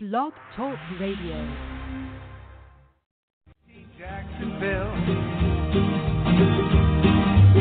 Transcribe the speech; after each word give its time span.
Blog 0.00 0.32
Talk 0.54 0.78
Radio. 1.00 1.34
Jacksonville. 3.98 4.94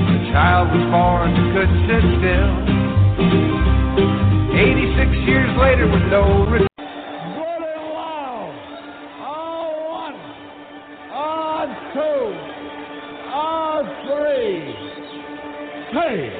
The 0.05 0.19
child 0.29 0.69
was 0.69 0.85
born 0.93 1.33
who 1.33 1.49
couldn't 1.57 1.81
sit 1.89 2.05
still. 2.21 2.53
86 4.53 5.17
years 5.25 5.49
later 5.57 5.89
with 5.89 6.05
no 6.13 6.45
return. 6.45 6.69
Good 6.77 7.63
and 7.73 7.89
loud. 7.97 8.53
On 9.25 9.73
one. 9.89 10.17
On 11.09 11.67
two. 11.97 12.21
On 13.33 13.81
three. 14.05 14.61
Take 15.89 16.37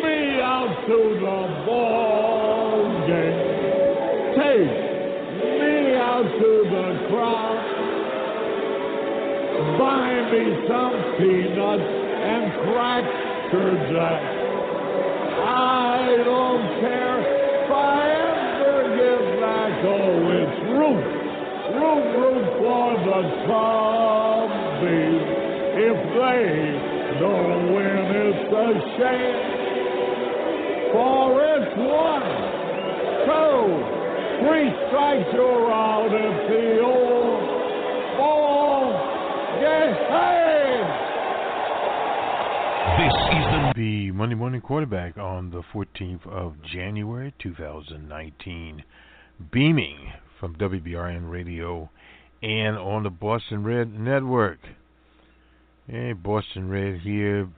me 0.00 0.38
out 0.40 0.70
to 0.86 0.98
the 1.18 1.66
ball 1.66 2.07
Buy 9.78 10.10
me 10.32 10.44
some 10.66 10.96
peanuts 11.18 11.86
and 11.86 12.50
cracker 12.66 13.70
jack. 13.94 14.22
I 15.38 16.18
don't 16.24 16.66
care 16.82 17.18
if 17.22 17.70
I 17.70 18.10
ever 18.58 18.82
get 18.98 19.22
back. 19.38 19.72
Oh, 19.86 20.34
it's 20.34 20.58
root, 20.74 21.06
root, 21.78 22.06
root 22.18 22.46
for 22.58 22.90
the 23.06 23.22
Cubbies. 23.46 25.24
If 25.78 25.98
they 26.18 26.42
don't 27.20 27.62
win, 27.72 28.06
it's 28.26 28.50
a 28.50 28.74
shame. 28.98 29.38
For 30.90 31.38
it's 31.54 31.72
one, 31.78 32.26
two, 33.30 33.62
three 34.42 34.68
strikes 34.88 35.30
you're 35.34 35.70
out 35.70 36.12
at 36.12 36.34
the 36.50 36.80
old. 36.82 37.17
This 42.98 43.14
is 43.14 43.44
the, 43.52 43.72
the 43.76 44.10
Monday 44.10 44.34
Morning 44.34 44.60
Quarterback 44.60 45.16
on 45.18 45.50
the 45.50 45.62
14th 45.72 46.26
of 46.26 46.54
January 46.62 47.32
2019. 47.38 48.82
Beaming 49.52 50.12
from 50.40 50.56
WBRN 50.56 51.30
Radio 51.30 51.90
and 52.42 52.76
on 52.76 53.04
the 53.04 53.10
Boston 53.10 53.62
Red 53.62 53.96
Network. 53.96 54.58
Hey, 55.86 56.12
Boston 56.12 56.68
Red 56.68 57.00
here 57.02 57.48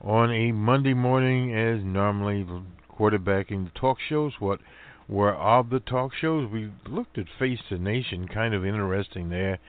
on 0.00 0.32
a 0.32 0.50
Monday 0.50 0.94
morning 0.94 1.54
as 1.54 1.84
normally 1.84 2.44
quarterbacking 2.90 3.64
the 3.66 3.78
talk 3.78 3.98
shows. 4.08 4.32
What 4.40 4.58
were 5.08 5.34
of 5.34 5.70
the 5.70 5.80
talk 5.80 6.12
shows? 6.20 6.50
We 6.50 6.72
looked 6.88 7.16
at 7.16 7.26
Face 7.38 7.60
the 7.70 7.78
Nation, 7.78 8.26
kind 8.26 8.54
of 8.54 8.66
interesting 8.66 9.30
there 9.30 9.60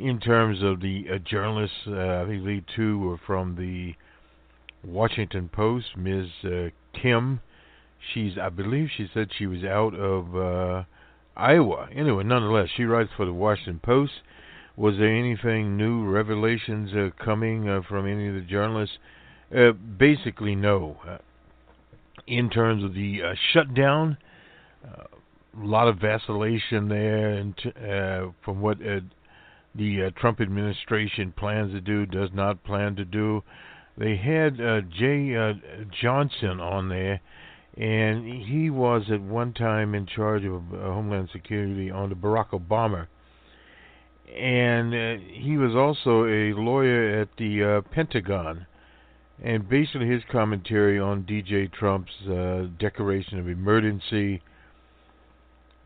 in 0.00 0.18
terms 0.18 0.62
of 0.62 0.80
the 0.80 1.04
uh, 1.12 1.18
journalists. 1.18 1.76
Uh, 1.86 2.22
I 2.22 2.24
believe 2.24 2.64
two 2.74 2.98
were 2.98 3.20
from 3.26 3.56
the 3.56 3.94
Washington 4.82 5.50
Post, 5.52 5.96
Ms. 5.96 6.28
Uh, 6.42 6.68
Kim. 7.00 7.40
She's, 8.12 8.32
I 8.40 8.48
believe, 8.48 8.88
she 8.96 9.08
said 9.12 9.28
she 9.36 9.46
was 9.46 9.62
out 9.62 9.94
of 9.94 10.34
uh, 10.34 10.84
Iowa. 11.36 11.88
Anyway, 11.94 12.24
nonetheless, 12.24 12.68
she 12.74 12.84
writes 12.84 13.10
for 13.14 13.26
the 13.26 13.32
Washington 13.32 13.80
Post. 13.82 14.12
Was 14.76 14.94
there 14.96 15.14
anything 15.14 15.76
new, 15.76 16.08
revelations 16.08 16.92
uh, 16.94 17.10
coming 17.22 17.68
uh, 17.68 17.82
from 17.86 18.06
any 18.06 18.28
of 18.28 18.34
the 18.34 18.40
journalists? 18.40 18.96
Basically, 19.98 20.54
no. 20.54 20.96
In 22.26 22.48
terms 22.48 22.84
of 22.84 22.94
the 22.94 23.20
shutdown, 23.52 24.16
a 24.84 25.06
lot 25.56 25.88
of 25.88 25.98
vacillation 25.98 26.88
there, 26.88 27.30
and 27.30 27.56
t- 27.56 27.72
from 28.44 28.60
what 28.60 28.78
the 29.74 30.04
uh, 30.04 30.10
Trump 30.18 30.40
administration 30.40 31.32
plans 31.36 31.72
to 31.72 31.80
do, 31.80 32.06
does 32.06 32.30
not 32.32 32.64
plan 32.64 32.96
to 32.96 33.04
do. 33.04 33.42
They 33.96 34.16
had 34.16 34.54
uh, 34.54 34.80
Jeh 34.82 35.36
uh, 35.36 35.84
Johnson 36.00 36.60
on 36.60 36.88
there, 36.88 37.20
and 37.76 38.24
he 38.44 38.70
was 38.70 39.04
at 39.12 39.20
one 39.20 39.52
time 39.52 39.94
in 39.94 40.06
charge 40.06 40.44
of 40.44 40.72
uh, 40.72 40.78
Homeland 40.78 41.28
Security 41.32 41.90
under 41.90 42.14
Barack 42.14 42.50
Obama. 42.50 43.06
And 44.34 44.94
uh, 44.94 45.22
he 45.32 45.56
was 45.56 45.74
also 45.74 46.24
a 46.24 46.54
lawyer 46.54 47.20
at 47.20 47.28
the 47.36 47.64
uh, 47.64 47.80
Pentagon. 47.92 48.66
And 49.42 49.68
basically, 49.68 50.06
his 50.06 50.22
commentary 50.30 51.00
on 51.00 51.24
DJ 51.24 51.72
Trump's 51.72 52.12
declaration 52.78 53.38
of 53.38 53.48
emergency. 53.48 54.42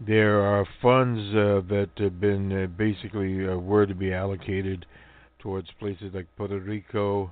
There 0.01 0.41
are 0.41 0.67
funds 0.83 1.21
uh, 1.35 1.63
that 1.69 1.91
have 1.99 2.21
been 2.21 2.53
uh, 2.53 2.67
basically 2.67 3.47
uh, 3.49 3.57
were 3.57 3.87
to 3.87 3.95
be 3.95 4.13
allocated 4.13 4.87
towards 5.39 5.71
places 5.79 6.13
like 6.13 6.27
Puerto 6.37 6.59
Rico, 6.59 7.31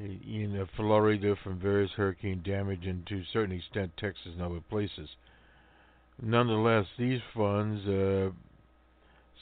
in 0.00 0.68
Florida 0.76 1.34
from 1.42 1.58
various 1.58 1.90
hurricane 1.92 2.42
damage, 2.44 2.86
and 2.86 3.06
to 3.06 3.16
a 3.16 3.26
certain 3.32 3.56
extent 3.56 3.90
Texas 3.96 4.32
and 4.32 4.42
other 4.42 4.60
places. 4.68 5.08
Nonetheless, 6.22 6.86
these 6.98 7.20
funds, 7.34 7.86
uh, 7.86 8.30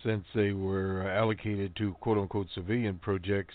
since 0.03 0.25
they 0.34 0.53
were 0.53 1.03
allocated 1.10 1.75
to 1.76 1.94
quote 1.94 2.19
unquote 2.19 2.48
civilian 2.54 2.98
projects, 2.98 3.54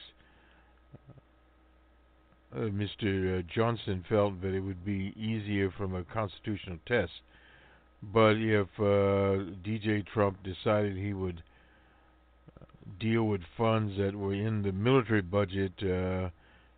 uh, 2.54 2.60
Mr. 2.60 3.48
Johnson 3.48 4.04
felt 4.10 4.42
that 4.42 4.54
it 4.54 4.60
would 4.60 4.84
be 4.84 5.14
easier 5.16 5.72
from 5.72 5.96
a 5.96 6.04
constitutional 6.04 6.78
test. 6.86 7.12
But 8.04 8.38
if 8.38 8.68
uh, 8.80 9.54
DJ 9.64 10.06
Trump 10.08 10.38
decided 10.44 10.98
he 10.98 11.14
would 11.14 11.44
deal 13.00 13.24
with 13.24 13.42
funds 13.58 13.98
that 13.98 14.16
were 14.16 14.34
in 14.34 14.64
the 14.64 14.72
military 14.72 15.22
budget 15.22 15.74
uh, 15.84 16.30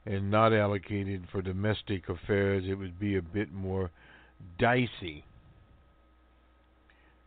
and 0.06 0.30
not 0.30 0.54
allocated 0.54 1.28
for 1.32 1.42
domestic 1.42 2.10
affairs, 2.10 2.66
it 2.68 2.76
would 2.76 3.00
be 3.00 3.16
a 3.16 3.22
bit 3.22 3.54
more 3.54 3.90
dicey. 4.60 5.24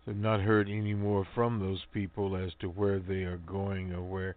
I've 0.07 0.17
not 0.17 0.41
heard 0.41 0.69
any 0.69 0.95
more 0.95 1.27
from 1.35 1.59
those 1.59 1.85
people 1.93 2.37
as 2.37 2.53
to 2.61 2.69
where 2.69 3.01
they 3.01 3.25
are 3.25 3.39
going 3.39 3.93
or 3.93 4.03
where 4.03 4.37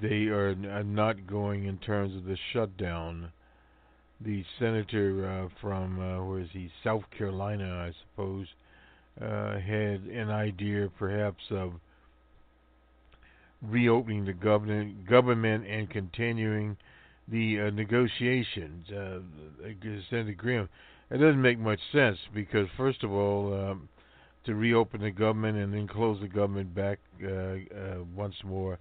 they 0.00 0.26
are, 0.26 0.56
are 0.70 0.84
not 0.84 1.26
going 1.26 1.66
in 1.66 1.78
terms 1.78 2.16
of 2.16 2.24
the 2.24 2.38
shutdown. 2.52 3.32
The 4.20 4.44
senator 4.58 5.28
uh, 5.28 5.48
from 5.60 6.00
uh, 6.00 6.24
where 6.24 6.40
is 6.40 6.48
he? 6.52 6.70
South 6.82 7.02
Carolina, 7.16 7.86
I 7.86 7.92
suppose, 8.00 8.46
uh, 9.20 9.58
had 9.58 10.02
an 10.02 10.30
idea 10.30 10.88
perhaps 10.98 11.42
of 11.50 11.74
reopening 13.62 14.24
the 14.24 14.32
government, 14.32 15.08
government 15.08 15.66
and 15.66 15.88
continuing 15.88 16.76
the 17.28 17.60
uh, 17.60 17.70
negotiations, 17.70 18.90
uh, 18.90 19.20
agreement. 19.64 20.70
It 21.10 21.18
doesn't 21.18 21.40
make 21.40 21.58
much 21.58 21.80
sense 21.92 22.18
because, 22.34 22.68
first 22.76 23.02
of 23.02 23.12
all, 23.12 23.54
um, 23.54 23.88
to 24.44 24.54
reopen 24.54 25.00
the 25.00 25.10
government 25.10 25.56
and 25.56 25.72
then 25.72 25.88
close 25.88 26.20
the 26.20 26.28
government 26.28 26.74
back 26.74 26.98
uh, 27.22 27.28
uh, 27.28 28.04
once 28.14 28.34
more, 28.44 28.78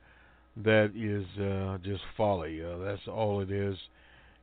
that 0.58 0.92
is 0.96 1.26
uh, 1.42 1.78
just 1.84 2.04
folly. 2.16 2.64
Uh, 2.64 2.78
that's 2.80 3.08
all 3.08 3.42
it 3.42 3.52
is. 3.52 3.78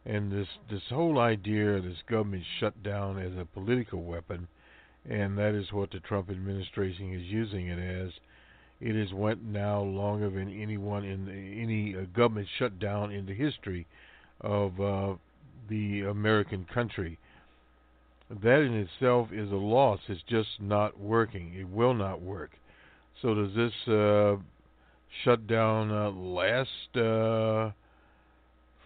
And 0.06 0.33
this 0.33 0.49
this 0.71 0.83
whole 0.89 1.19
idea 1.19 1.77
of 1.77 1.84
this 1.84 1.99
government 2.09 2.45
shutdown 2.59 3.19
as 3.19 3.33
a 3.39 3.45
political 3.45 4.03
weapon, 4.03 4.49
and 5.09 5.38
that 5.38 5.55
is 5.55 5.72
what 5.72 5.91
the 5.91 6.00
Trump 6.00 6.31
administration 6.31 7.12
is 7.15 7.22
using 7.22 7.69
it 7.69 7.78
as. 7.78 8.12
It 8.81 8.94
has 8.94 9.12
went 9.12 9.44
now 9.44 9.83
longer 9.83 10.31
than 10.31 10.50
anyone 10.59 11.05
in 11.05 11.28
any 11.28 11.94
uh, 11.94 12.06
government 12.16 12.49
shutdown 12.59 13.12
in 13.12 13.27
the 13.27 13.34
history 13.34 13.87
of 14.41 14.81
uh, 14.81 15.15
the 15.69 16.03
American 16.03 16.66
country. 16.72 17.19
That 18.43 18.61
in 18.61 18.75
itself 18.75 19.33
is 19.33 19.50
a 19.50 19.56
loss. 19.56 20.00
It's 20.09 20.22
just 20.28 20.49
not 20.61 20.99
working. 20.99 21.53
It 21.55 21.69
will 21.69 21.94
not 21.94 22.23
work. 22.23 22.52
So 23.20 23.35
does 23.35 23.55
this 23.55 23.93
uh, 23.93 24.37
shutdown 25.25 25.91
uh, 25.91 26.11
last 26.11 26.97
uh, 26.97 27.73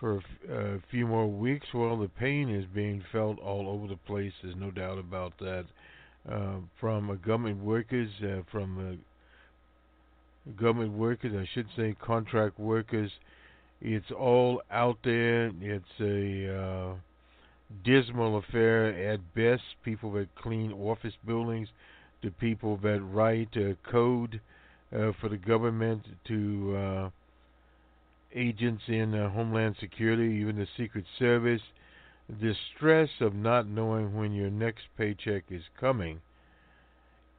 for 0.01 0.15
a, 0.15 0.17
f- 0.17 0.51
a 0.51 0.81
few 0.91 1.07
more 1.07 1.31
weeks? 1.31 1.67
Well, 1.73 1.99
the 1.99 2.09
pain 2.09 2.51
is 2.51 2.65
being 2.75 3.05
felt 3.13 3.39
all 3.39 3.69
over 3.69 3.87
the 3.87 3.97
place. 3.97 4.33
There's 4.43 4.57
no 4.57 4.71
doubt 4.71 4.99
about 4.99 5.39
that. 5.39 5.67
Uh, 6.31 6.57
from 6.81 7.21
government 7.27 7.63
workers, 7.63 8.09
uh, 8.23 8.41
from 8.51 8.99
government 10.59 10.93
workers, 10.95 11.35
I 11.37 11.47
should 11.53 11.67
say 11.77 11.95
contract 12.01 12.59
workers. 12.59 13.11
It's 13.83 14.11
all 14.11 14.63
out 14.71 14.97
there. 15.05 15.53
It's 15.61 15.85
a 16.01 16.59
uh, 16.59 16.95
dismal 17.85 18.39
affair 18.39 19.13
at 19.13 19.35
best. 19.35 19.63
People 19.85 20.13
that 20.13 20.35
clean 20.35 20.73
office 20.73 21.13
buildings, 21.27 21.69
to 22.23 22.31
people 22.31 22.79
that 22.79 23.03
write 23.03 23.55
code 23.91 24.41
uh, 24.97 25.13
for 25.21 25.29
the 25.29 25.37
government, 25.37 26.05
to 26.29 27.11
agents 28.35 28.83
in 28.89 29.13
Homeland 29.13 29.77
Security, 29.79 30.41
even 30.41 30.57
the 30.57 30.67
Secret 30.79 31.05
Service. 31.19 31.61
The 32.29 32.55
stress 32.75 33.11
of 33.21 33.35
not 33.35 33.67
knowing 33.67 34.17
when 34.17 34.33
your 34.33 34.51
next 34.51 34.85
paycheck 34.97 35.45
is 35.51 35.63
coming 35.79 36.21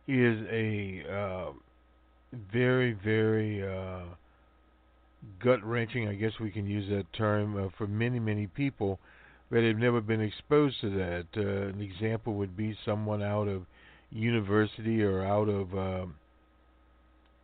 is 0.07 0.45
a 0.51 1.03
uh, 1.11 1.51
very, 2.53 2.93
very 2.93 3.67
uh, 3.67 4.03
gut 5.39 5.63
wrenching, 5.63 6.07
I 6.07 6.13
guess 6.13 6.33
we 6.39 6.51
can 6.51 6.67
use 6.67 6.87
that 6.89 7.11
term, 7.13 7.57
uh, 7.57 7.69
for 7.77 7.87
many, 7.87 8.19
many 8.19 8.45
people 8.47 8.99
that 9.49 9.63
have 9.63 9.77
never 9.77 10.01
been 10.01 10.21
exposed 10.21 10.79
to 10.81 10.89
that. 10.91 11.25
Uh, 11.35 11.69
an 11.69 11.81
example 11.81 12.33
would 12.35 12.55
be 12.55 12.77
someone 12.85 13.23
out 13.23 13.47
of 13.47 13.65
university 14.11 15.01
or 15.01 15.23
out 15.23 15.49
of 15.49 15.75
uh, 15.75 16.05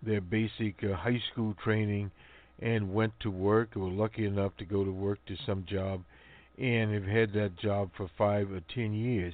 their 0.04 0.22
basic 0.22 0.84
uh, 0.84 0.96
high 0.96 1.22
school 1.32 1.56
training 1.64 2.12
and 2.60 2.94
went 2.94 3.14
to 3.20 3.32
work 3.32 3.76
or 3.76 3.80
were 3.80 3.90
lucky 3.90 4.26
enough 4.26 4.56
to 4.58 4.66
go 4.66 4.84
to 4.84 4.92
work 4.92 5.20
to 5.26 5.36
some 5.46 5.66
job 5.68 6.02
and 6.62 6.94
have 6.94 7.06
had 7.06 7.34
that 7.34 7.58
job 7.58 7.90
for 7.98 8.10
five 8.18 8.52
or 8.52 8.62
ten 8.74 8.94
years 8.94 9.34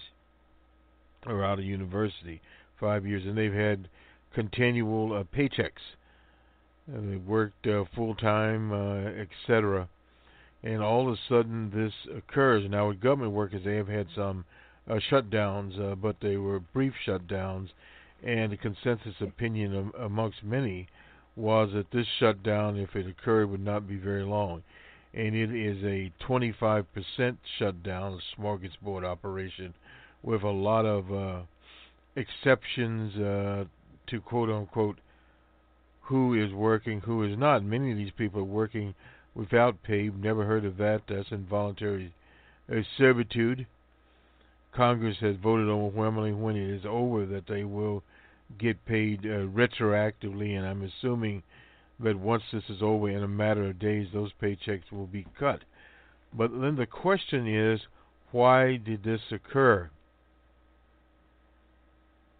or 1.26 1.44
out 1.44 1.60
of 1.60 1.66
university 1.66 2.42
five 2.80 3.06
years 3.06 3.24
and 3.26 3.38
they've 3.38 3.54
had 3.54 3.90
continual 4.34 5.14
uh, 5.14 5.24
paychecks. 5.36 5.96
Uh, 6.90 7.02
they've 7.02 7.26
worked 7.26 7.68
uh, 7.68 7.84
full 7.94 8.16
time 8.16 8.72
uh, 8.72 9.10
etc 9.22 9.90
and 10.64 10.82
all 10.82 11.08
of 11.08 11.14
a 11.14 11.18
sudden 11.28 11.70
this 11.74 11.94
occurs. 12.16 12.64
Now 12.70 12.88
with 12.88 13.02
government 13.02 13.34
workers 13.34 13.62
they 13.66 13.76
have 13.76 13.90
had 13.90 14.08
some 14.16 14.46
uh, 14.90 15.00
shutdowns 15.12 15.80
uh, 15.80 15.96
but 15.96 16.16
they 16.22 16.38
were 16.38 16.60
brief 16.60 16.94
shutdowns. 17.06 17.70
And 18.24 18.52
the 18.52 18.58
consensus 18.58 19.14
opinion 19.22 19.76
of, 19.76 20.02
amongst 20.02 20.44
many 20.44 20.88
was 21.36 21.70
that 21.74 21.92
this 21.92 22.08
shutdown, 22.20 22.78
if 22.78 22.96
it 22.96 23.06
occurred, 23.06 23.52
would 23.52 23.64
not 23.64 23.88
be 23.88 23.96
very 23.96 24.24
long. 24.24 24.64
And 25.18 25.36
it 25.36 25.52
is 25.52 25.84
a 25.84 26.12
25% 26.30 27.38
shutdown, 27.58 28.22
smorgasbord 28.38 29.04
operation, 29.04 29.74
with 30.22 30.44
a 30.44 30.50
lot 30.50 30.86
of 30.86 31.12
uh, 31.12 31.42
exceptions 32.16 33.16
uh, 33.18 33.66
to 34.12 34.22
quote 34.22 34.52
unquote 34.52 35.00
who 36.02 36.36
is 36.36 36.54
working, 36.54 37.02
who 37.02 37.24
is 37.24 37.36
not. 37.36 37.64
Many 37.64 37.92
of 37.92 37.98
these 37.98 38.12
people 38.16 38.42
are 38.42 38.44
working 38.44 38.94
without 39.34 39.82
pay. 39.82 40.10
Never 40.10 40.46
heard 40.46 40.66
of 40.66 40.78
that. 40.78 41.02
That's 41.10 41.32
involuntary 41.32 42.14
uh, 42.72 42.82
servitude. 43.00 43.66
Congress 44.72 45.18
has 45.22 45.36
voted 45.38 45.68
overwhelmingly 45.68 46.34
when 46.34 46.56
it 46.56 46.70
is 46.70 46.84
over 46.88 47.26
that 47.26 47.48
they 47.48 47.64
will 47.64 48.04
get 48.60 48.86
paid 48.86 49.22
uh, 49.26 49.48
retroactively, 49.48 50.56
and 50.56 50.68
I'm 50.68 50.84
assuming 50.84 51.42
that 52.00 52.20
once 52.20 52.44
this 52.52 52.70
is 52.70 52.82
over, 52.82 53.10
in 53.10 53.24
a 53.24 53.28
matter 53.28 53.66
of 53.68 53.80
days, 53.80 54.08
those 54.14 54.32
paychecks 54.42 54.92
will 54.92 55.08
be 55.08 55.26
cut. 55.38 55.64
But 56.34 56.52
then 56.52 56.76
the 56.76 56.86
question 56.86 57.48
is, 57.48 57.82
why 58.32 58.78
did 58.78 59.04
this 59.04 59.22
occur? 59.32 59.90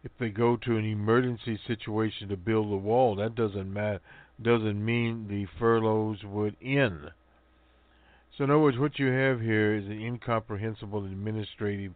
If 0.04 0.12
they 0.20 0.30
go 0.30 0.58
to 0.58 0.78
an 0.78 0.86
emergency 0.86 1.60
situation 1.66 2.30
to 2.30 2.38
build 2.38 2.72
a 2.72 2.78
wall, 2.78 3.16
that 3.16 3.36
doesn't 3.36 3.74
matter. 3.74 4.00
Doesn't 4.42 4.84
mean 4.84 5.28
the 5.28 5.48
furloughs 5.60 6.24
would 6.24 6.56
end. 6.62 7.12
So, 8.38 8.44
in 8.44 8.52
other 8.52 8.60
words, 8.60 8.78
what 8.78 9.00
you 9.00 9.08
have 9.08 9.42
here 9.42 9.74
is 9.74 9.86
an 9.86 10.00
incomprehensible 10.00 11.06
administrative 11.06 11.94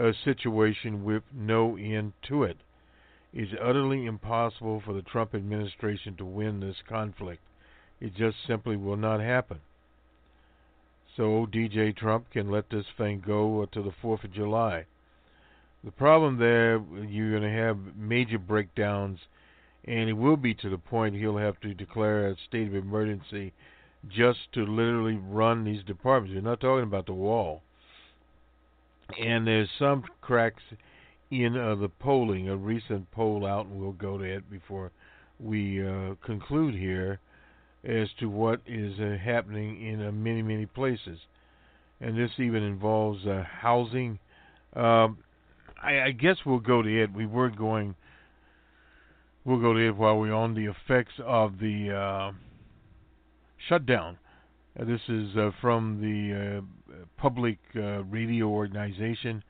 uh, 0.00 0.12
situation 0.24 1.04
with 1.04 1.24
no 1.32 1.76
end 1.76 2.12
to 2.28 2.44
it. 2.44 2.58
It's 3.32 3.52
utterly 3.60 4.04
impossible 4.04 4.82
for 4.84 4.92
the 4.92 5.02
Trump 5.02 5.34
administration 5.34 6.16
to 6.16 6.24
win 6.24 6.60
this 6.60 6.76
conflict. 6.86 7.40
It 8.00 8.14
just 8.14 8.36
simply 8.46 8.76
will 8.76 8.96
not 8.96 9.20
happen. 9.20 9.60
So 11.16 11.46
DJ 11.46 11.96
Trump 11.96 12.30
can 12.30 12.50
let 12.50 12.68
this 12.70 12.86
thing 12.96 13.22
go 13.24 13.66
to 13.72 13.82
the 13.82 13.92
4th 14.02 14.24
of 14.24 14.32
July. 14.32 14.86
The 15.84 15.90
problem 15.90 16.38
there, 16.38 16.82
you're 17.06 17.38
going 17.38 17.42
to 17.42 17.58
have 17.58 17.96
major 17.96 18.38
breakdowns, 18.38 19.18
and 19.84 20.08
it 20.08 20.14
will 20.14 20.36
be 20.36 20.54
to 20.54 20.68
the 20.68 20.78
point 20.78 21.14
he'll 21.14 21.38
have 21.38 21.58
to 21.60 21.74
declare 21.74 22.28
a 22.28 22.36
state 22.48 22.68
of 22.68 22.74
emergency 22.74 23.52
just 24.08 24.52
to 24.52 24.64
literally 24.64 25.16
run 25.16 25.64
these 25.64 25.82
departments. 25.84 26.34
We're 26.34 26.48
not 26.48 26.60
talking 26.60 26.84
about 26.84 27.06
the 27.06 27.14
wall. 27.14 27.62
And 29.18 29.46
there's 29.46 29.68
some 29.78 30.04
cracks 30.20 30.62
in 31.32 31.56
uh, 31.56 31.74
the 31.74 31.88
polling, 31.88 32.50
a 32.50 32.56
recent 32.56 33.10
poll 33.10 33.46
out, 33.46 33.64
and 33.64 33.80
we'll 33.80 33.92
go 33.92 34.18
to 34.18 34.24
it 34.24 34.50
before 34.50 34.92
we 35.40 35.82
uh, 35.84 36.14
conclude 36.22 36.74
here, 36.74 37.20
as 37.84 38.08
to 38.20 38.26
what 38.26 38.60
is 38.66 39.00
uh, 39.00 39.16
happening 39.16 39.84
in 39.84 40.06
uh, 40.06 40.12
many, 40.12 40.42
many 40.42 40.66
places. 40.66 41.18
And 42.02 42.18
this 42.18 42.30
even 42.36 42.62
involves 42.62 43.26
uh, 43.26 43.44
housing. 43.44 44.18
Um, 44.76 45.18
I, 45.82 46.00
I, 46.00 46.10
guess 46.10 46.36
we'll 46.44 46.58
go 46.58 46.82
to 46.82 47.02
it. 47.02 47.12
We 47.14 47.24
were 47.24 47.48
going, 47.48 47.94
we'll 49.46 49.60
go 49.60 49.72
to 49.72 49.88
it 49.88 49.96
while 49.96 50.18
we're 50.18 50.34
on 50.34 50.54
the 50.54 50.66
effects 50.66 51.14
of 51.24 51.58
the 51.58 51.92
uh, 51.96 52.32
shutdown. 53.68 54.18
this 54.78 55.00
is 55.08 55.30
from 55.62 55.98
the 56.00 56.62
Public 57.16 57.58
Radio 57.74 58.48
Organization 58.48 59.42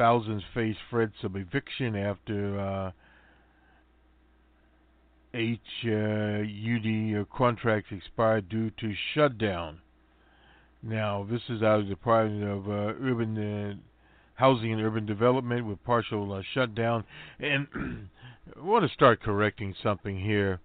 Thousands 0.00 0.42
face 0.54 0.78
threats 0.88 1.22
of 1.24 1.36
eviction 1.36 1.94
after 1.94 2.58
uh, 2.58 2.90
HUD 5.34 7.26
contracts 7.30 7.92
expired 7.92 8.48
due 8.48 8.70
to 8.70 8.94
shutdown. 9.12 9.80
Now, 10.82 11.26
this 11.30 11.42
is 11.50 11.62
out 11.62 11.80
of 11.80 11.84
the 11.84 11.90
Department 11.90 12.44
of 12.44 12.66
uh, 12.66 12.94
Urban 12.98 13.36
uh, 13.36 13.74
Housing 14.36 14.72
and 14.72 14.80
Urban 14.80 15.04
Development 15.04 15.66
with 15.66 15.84
partial 15.84 16.32
uh, 16.32 16.40
shutdown. 16.54 17.04
And 17.38 17.66
I 18.56 18.64
want 18.64 18.88
to 18.88 18.94
start 18.94 19.20
correcting 19.20 19.74
something 19.82 20.18
here. 20.18 20.60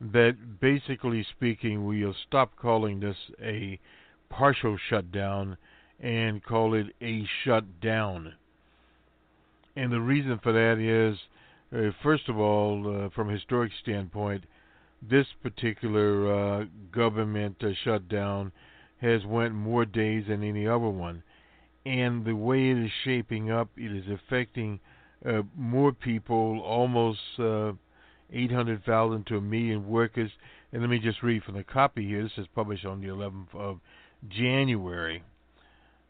That 0.00 0.58
basically 0.60 1.24
speaking, 1.30 1.86
we'll 1.86 2.16
stop 2.26 2.56
calling 2.56 2.98
this 2.98 3.18
a 3.40 3.78
partial 4.28 4.76
shutdown 4.88 5.58
and 6.00 6.42
call 6.42 6.74
it 6.74 6.88
a 7.00 7.24
shutdown. 7.44 8.34
And 9.76 9.92
the 9.92 10.00
reason 10.00 10.38
for 10.42 10.52
that 10.52 10.78
is, 10.78 11.18
uh, 11.72 11.92
first 12.02 12.28
of 12.28 12.38
all, 12.38 13.04
uh, 13.06 13.10
from 13.10 13.30
a 13.30 13.34
historic 13.34 13.72
standpoint, 13.82 14.44
this 15.02 15.26
particular 15.42 16.60
uh, 16.60 16.64
government 16.92 17.56
uh, 17.62 17.68
shutdown 17.84 18.52
has 19.00 19.24
went 19.24 19.54
more 19.54 19.84
days 19.84 20.24
than 20.28 20.42
any 20.42 20.66
other 20.66 20.88
one. 20.88 21.22
And 21.86 22.24
the 22.24 22.34
way 22.34 22.70
it 22.70 22.78
is 22.78 22.90
shaping 23.04 23.50
up, 23.50 23.70
it 23.76 23.92
is 23.92 24.04
affecting 24.10 24.80
uh, 25.24 25.42
more 25.56 25.92
people, 25.92 26.60
almost 26.60 27.20
uh, 27.38 27.72
800,000 28.32 29.26
to 29.26 29.36
a 29.36 29.40
million 29.40 29.88
workers. 29.88 30.30
And 30.72 30.82
let 30.82 30.90
me 30.90 30.98
just 30.98 31.22
read 31.22 31.44
from 31.44 31.54
the 31.54 31.64
copy 31.64 32.06
here. 32.06 32.22
This 32.22 32.32
is 32.36 32.46
published 32.54 32.84
on 32.84 33.00
the 33.00 33.08
11th 33.08 33.54
of 33.54 33.80
January. 34.28 35.22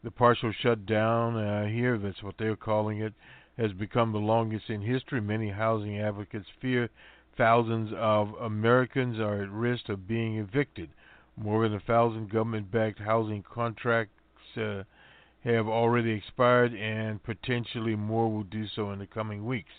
The 0.03 0.11
partial 0.11 0.51
shutdown 0.61 1.69
here, 1.71 1.97
that's 1.97 2.21
what 2.23 2.35
they're 2.37 2.55
calling 2.55 2.99
it, 2.99 3.13
has 3.61 3.71
become 3.73 4.11
the 4.11 4.17
longest 4.17 4.69
in 4.69 4.81
history. 4.81 5.21
Many 5.21 5.51
housing 5.51 5.99
advocates 5.99 6.47
fear 6.59 6.89
thousands 7.37 7.91
of 7.95 8.29
Americans 8.41 9.19
are 9.19 9.43
at 9.43 9.51
risk 9.51 9.87
of 9.87 10.07
being 10.07 10.37
evicted. 10.37 10.89
More 11.37 11.63
than 11.63 11.77
a 11.77 11.79
thousand 11.81 12.31
government 12.31 12.71
backed 12.71 12.99
housing 12.99 13.43
contracts 13.43 14.13
uh, 14.57 14.83
have 15.43 15.67
already 15.67 16.11
expired, 16.11 16.73
and 16.73 17.21
potentially 17.23 17.95
more 17.95 18.31
will 18.31 18.43
do 18.43 18.65
so 18.75 18.91
in 18.91 18.99
the 18.99 19.05
coming 19.05 19.45
weeks. 19.45 19.71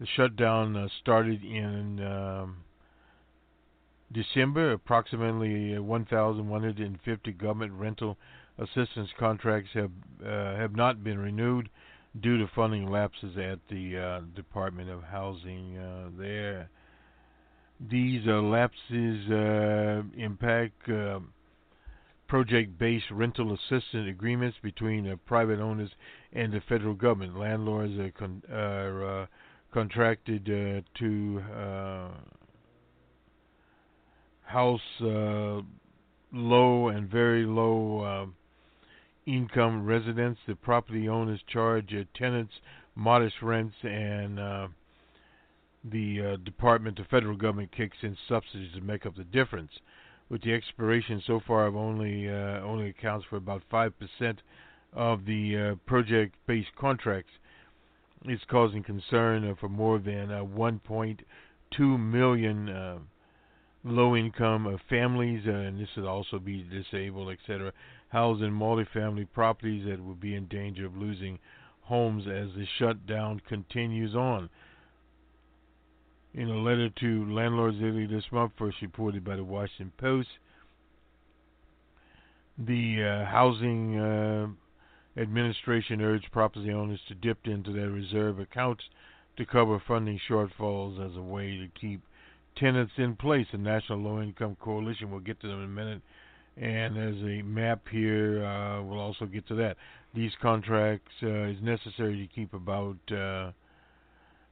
The 0.00 0.06
shutdown 0.06 0.76
uh, 0.76 0.88
started 1.00 1.44
in 1.44 2.00
um, 2.04 2.56
December. 4.12 4.72
Approximately 4.72 5.78
1,150 5.78 7.32
government 7.32 7.72
rental 7.72 8.16
assistance 8.58 9.10
contracts 9.18 9.70
have 9.74 9.90
uh, 10.24 10.56
have 10.56 10.74
not 10.74 11.04
been 11.04 11.18
renewed 11.18 11.68
due 12.20 12.38
to 12.38 12.48
funding 12.54 12.90
lapses 12.90 13.36
at 13.36 13.58
the 13.70 13.96
uh, 13.96 14.20
Department 14.34 14.90
of 14.90 15.02
Housing 15.02 15.76
uh, 15.76 16.08
there. 16.18 16.68
These 17.80 18.26
uh, 18.26 18.42
lapses 18.42 19.30
uh, 19.30 20.02
impact 20.16 20.88
uh, 20.88 21.20
project-based 22.26 23.10
rental 23.10 23.54
assistance 23.54 24.08
agreements 24.08 24.56
between 24.62 25.18
private 25.26 25.60
owners 25.60 25.90
and 26.32 26.52
the 26.52 26.60
federal 26.68 26.94
government. 26.94 27.38
Landlords 27.38 27.96
are, 27.98 28.10
con- 28.10 28.42
are 28.52 29.28
contracted 29.72 30.44
to 30.46 31.42
house 34.48 34.80
low 35.00 36.88
and 36.88 37.08
very 37.10 37.44
low 37.44 38.28
income 39.26 39.84
residents. 39.84 40.40
The 40.46 40.54
property 40.54 41.08
owners 41.08 41.40
charge 41.52 41.92
uh, 41.94 42.04
tenants 42.18 42.54
modest 42.98 43.36
rents, 43.42 43.76
and 43.82 44.40
uh, 44.40 44.68
the 45.84 46.20
uh, 46.20 46.36
department, 46.44 46.96
the 46.96 47.04
federal 47.04 47.36
government, 47.36 47.70
kicks 47.74 47.96
in 48.02 48.16
subsidies 48.28 48.72
to 48.74 48.80
make 48.80 49.06
up 49.06 49.16
the 49.16 49.24
difference. 49.24 49.70
With 50.28 50.42
the 50.42 50.52
expiration 50.52 51.22
so 51.26 51.40
far 51.46 51.66
of 51.66 51.76
only 51.76 52.28
uh, 52.28 52.60
only 52.60 52.90
accounts 52.90 53.24
for 53.30 53.36
about 53.36 53.62
five 53.70 53.94
percent 53.98 54.40
of 54.92 55.24
the 55.24 55.56
uh, 55.56 55.74
project-based 55.86 56.74
contracts. 56.78 57.32
it's 58.24 58.42
causing 58.50 58.82
concern 58.82 59.54
for 59.60 59.68
more 59.68 59.98
than 59.98 60.28
1.2 60.28 62.10
million 62.10 62.68
low-income 63.84 64.78
families, 64.88 65.42
and 65.46 65.80
this 65.80 65.88
would 65.96 66.06
also 66.06 66.38
be 66.38 66.64
disabled, 66.64 67.30
etc., 67.30 67.72
housed 68.08 68.42
in 68.42 68.52
multifamily 68.52 69.26
properties 69.32 69.86
that 69.86 70.02
would 70.02 70.20
be 70.20 70.34
in 70.34 70.46
danger 70.46 70.86
of 70.86 70.96
losing 70.96 71.38
homes 71.82 72.24
as 72.26 72.48
the 72.54 72.66
shutdown 72.78 73.40
continues 73.48 74.14
on. 74.14 74.50
In 76.34 76.48
a 76.48 76.58
letter 76.58 76.90
to 77.00 77.32
landlords 77.32 77.78
earlier 77.82 78.06
this 78.06 78.30
month, 78.30 78.52
first 78.58 78.76
reported 78.82 79.24
by 79.24 79.36
the 79.36 79.44
Washington 79.44 79.92
Post, 79.98 80.28
the 82.58 83.02
uh, 83.02 83.30
Housing 83.30 83.98
uh, 83.98 84.48
Administration 85.16 86.00
urged 86.00 86.30
property 86.30 86.70
owners 86.70 87.00
to 87.08 87.14
dip 87.14 87.46
into 87.46 87.72
their 87.72 87.90
reserve 87.90 88.38
accounts 88.38 88.84
to 89.36 89.46
cover 89.46 89.82
funding 89.86 90.20
shortfalls 90.28 91.04
as 91.04 91.16
a 91.16 91.22
way 91.22 91.56
to 91.56 91.68
keep 91.80 92.00
tenants 92.56 92.92
in 92.96 93.16
place. 93.16 93.46
The 93.52 93.58
National 93.58 93.98
Low 93.98 94.20
Income 94.20 94.56
Coalition, 94.60 95.10
we'll 95.10 95.20
get 95.20 95.40
to 95.40 95.48
them 95.48 95.58
in 95.58 95.64
a 95.64 95.68
minute, 95.68 96.02
and 96.56 96.96
there's 96.96 97.22
a 97.22 97.42
map 97.42 97.82
here. 97.90 98.44
Uh, 98.44 98.82
we'll 98.82 99.00
also 99.00 99.26
get 99.26 99.46
to 99.48 99.54
that. 99.56 99.76
These 100.14 100.32
contracts 100.40 101.12
uh, 101.22 101.44
is 101.44 101.58
necessary 101.62 102.26
to 102.26 102.34
keep 102.34 102.54
about 102.54 102.96
uh, 103.10 103.52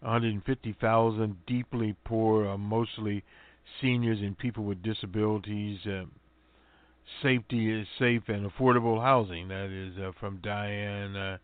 150,000 0.00 1.36
deeply 1.46 1.96
poor, 2.04 2.48
uh, 2.48 2.58
mostly 2.58 3.24
seniors 3.80 4.20
and 4.20 4.38
people 4.38 4.64
with 4.64 4.82
disabilities. 4.82 5.78
Uh, 5.86 6.04
safety 7.22 7.80
is 7.80 7.86
safe 7.98 8.22
and 8.28 8.50
affordable 8.50 9.00
housing. 9.00 9.48
That 9.48 9.70
is 9.70 9.98
uh, 9.98 10.12
from 10.20 10.38
Diane 10.42 11.38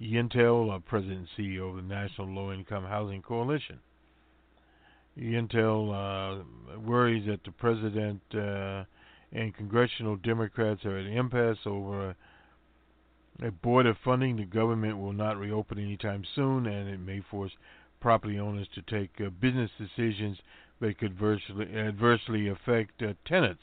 Yentel, 0.00 0.84
President 0.86 1.28
and 1.36 1.46
CEO 1.46 1.70
of 1.70 1.76
the 1.76 1.82
National 1.82 2.26
Low 2.28 2.52
Income 2.52 2.84
Housing 2.84 3.22
Coalition. 3.22 3.78
Yentel 5.18 5.92
uh, 5.92 6.78
worries 6.80 7.26
that 7.26 7.44
the 7.44 7.52
president 7.52 8.20
uh, 8.34 8.84
and 9.32 9.54
congressional 9.54 10.16
Democrats 10.16 10.84
are 10.84 10.98
at 10.98 11.06
an 11.06 11.12
impasse 11.12 11.58
over 11.66 12.16
a 13.42 13.50
board 13.50 13.86
of 13.86 13.96
funding. 14.04 14.36
The 14.36 14.44
government 14.44 14.98
will 14.98 15.12
not 15.12 15.38
reopen 15.38 15.78
anytime 15.78 16.24
soon, 16.34 16.66
and 16.66 16.88
it 16.88 17.00
may 17.00 17.20
force 17.30 17.52
property 18.00 18.38
owners 18.38 18.68
to 18.74 18.82
take 18.82 19.10
uh, 19.20 19.30
business 19.30 19.70
decisions 19.78 20.38
that 20.80 20.98
could 20.98 21.12
adversely, 21.12 21.66
adversely 21.76 22.48
affect 22.48 23.02
uh, 23.02 23.14
tenants. 23.24 23.62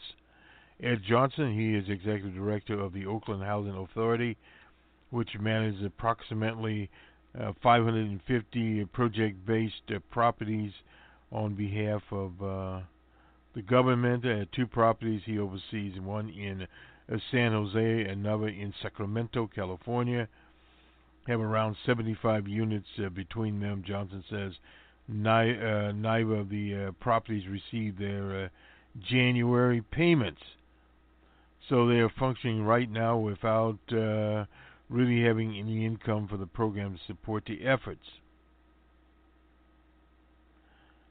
Ed 0.81 1.01
Johnson, 1.07 1.53
he 1.53 1.75
is 1.75 1.89
executive 1.89 2.33
director 2.33 2.79
of 2.79 2.93
the 2.93 3.05
Oakland 3.05 3.43
Housing 3.43 3.75
Authority, 3.75 4.37
which 5.11 5.37
manages 5.39 5.85
approximately 5.85 6.89
uh, 7.39 7.53
550 7.61 8.85
project-based 8.85 9.91
uh, 9.93 9.99
properties 10.09 10.71
on 11.31 11.53
behalf 11.53 12.01
of 12.11 12.31
uh, 12.41 12.79
the 13.55 13.61
government. 13.61 14.25
Uh, 14.25 14.45
two 14.55 14.67
properties 14.67 15.21
he 15.25 15.39
oversees, 15.39 15.99
one 15.99 16.29
in 16.29 16.67
uh, 17.11 17.17
San 17.31 17.51
Jose, 17.51 18.01
another 18.03 18.47
in 18.47 18.73
Sacramento, 18.81 19.49
California. 19.53 20.27
Have 21.27 21.39
around 21.39 21.75
75 21.85 22.47
units 22.47 22.87
uh, 23.03 23.09
between 23.09 23.59
them. 23.59 23.83
Johnson 23.85 24.23
says 24.29 24.53
ni- 25.07 25.93
neither 25.93 26.35
of 26.35 26.49
the 26.49 26.93
properties 26.99 27.43
received 27.47 27.99
their 27.99 28.49
January 29.07 29.81
payments. 29.91 30.41
So 31.69 31.87
they 31.87 31.99
are 31.99 32.09
functioning 32.09 32.63
right 32.63 32.89
now 32.89 33.17
without 33.17 33.77
uh, 33.91 34.45
really 34.89 35.23
having 35.23 35.55
any 35.57 35.85
income 35.85 36.27
for 36.27 36.37
the 36.37 36.45
program 36.45 36.95
to 36.95 36.99
support 37.05 37.45
the 37.45 37.63
efforts. 37.65 38.05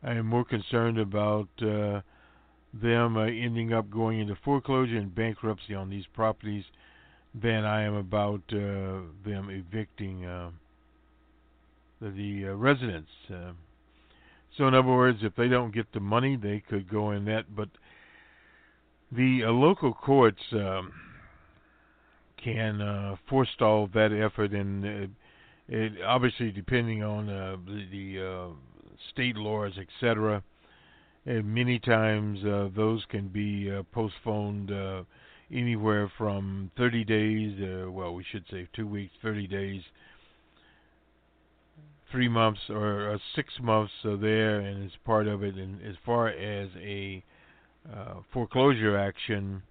I 0.02 0.12
am 0.12 0.26
more 0.26 0.44
concerned 0.44 0.98
about 0.98 1.48
uh, 1.60 2.00
them 2.72 3.16
uh, 3.16 3.24
ending 3.24 3.72
up 3.72 3.90
going 3.90 4.20
into 4.20 4.36
foreclosure 4.44 4.96
and 4.96 5.14
bankruptcy 5.14 5.74
on 5.74 5.90
these 5.90 6.06
properties 6.14 6.64
than 7.34 7.64
I 7.64 7.82
am 7.82 7.94
about 7.94 8.42
uh, 8.52 9.02
them 9.24 9.48
evicting 9.50 10.24
uh, 10.24 10.50
the, 12.00 12.10
the 12.10 12.48
uh, 12.48 12.54
residents. 12.54 13.10
Uh, 13.32 13.52
so, 14.56 14.66
in 14.66 14.74
other 14.74 14.88
words, 14.88 15.18
if 15.22 15.36
they 15.36 15.48
don't 15.48 15.72
get 15.72 15.92
the 15.92 16.00
money, 16.00 16.36
they 16.36 16.62
could 16.68 16.90
go 16.90 17.12
in 17.12 17.24
that. 17.26 17.54
But 17.54 17.68
the 19.12 19.42
local 19.44 19.92
courts 19.92 20.40
um, 20.52 20.92
can 22.42 23.18
forestall 23.28 23.88
that 23.94 24.12
effort, 24.12 24.52
and 24.52 25.14
it 25.68 25.92
obviously 26.04 26.50
depending 26.50 27.04
on 27.04 27.26
the, 27.26 27.86
the 27.92 28.52
state 29.12 29.36
laws, 29.36 29.72
etc. 29.78 30.42
And 31.26 31.54
many 31.54 31.78
times 31.78 32.44
uh, 32.44 32.68
those 32.74 33.04
can 33.10 33.28
be 33.28 33.70
uh, 33.70 33.82
postponed 33.92 34.72
uh, 34.72 35.02
anywhere 35.52 36.10
from 36.16 36.70
30 36.76 37.04
days, 37.04 37.88
well, 37.90 38.14
we 38.14 38.24
should 38.30 38.44
say 38.50 38.68
two 38.74 38.86
weeks, 38.86 39.12
30 39.22 39.46
days, 39.46 39.82
three 42.10 42.28
months, 42.28 42.60
or, 42.70 43.18
six 43.34 43.52
months 43.60 43.92
there, 44.02 44.60
and 44.60 44.84
it's 44.84 44.94
part 45.04 45.26
of 45.26 45.42
it. 45.42 45.56
And 45.56 45.82
as 45.82 45.96
far 46.06 46.28
as 46.28 46.68
a 46.76 47.22
foreclosure 48.32 48.96
action, 48.96 49.62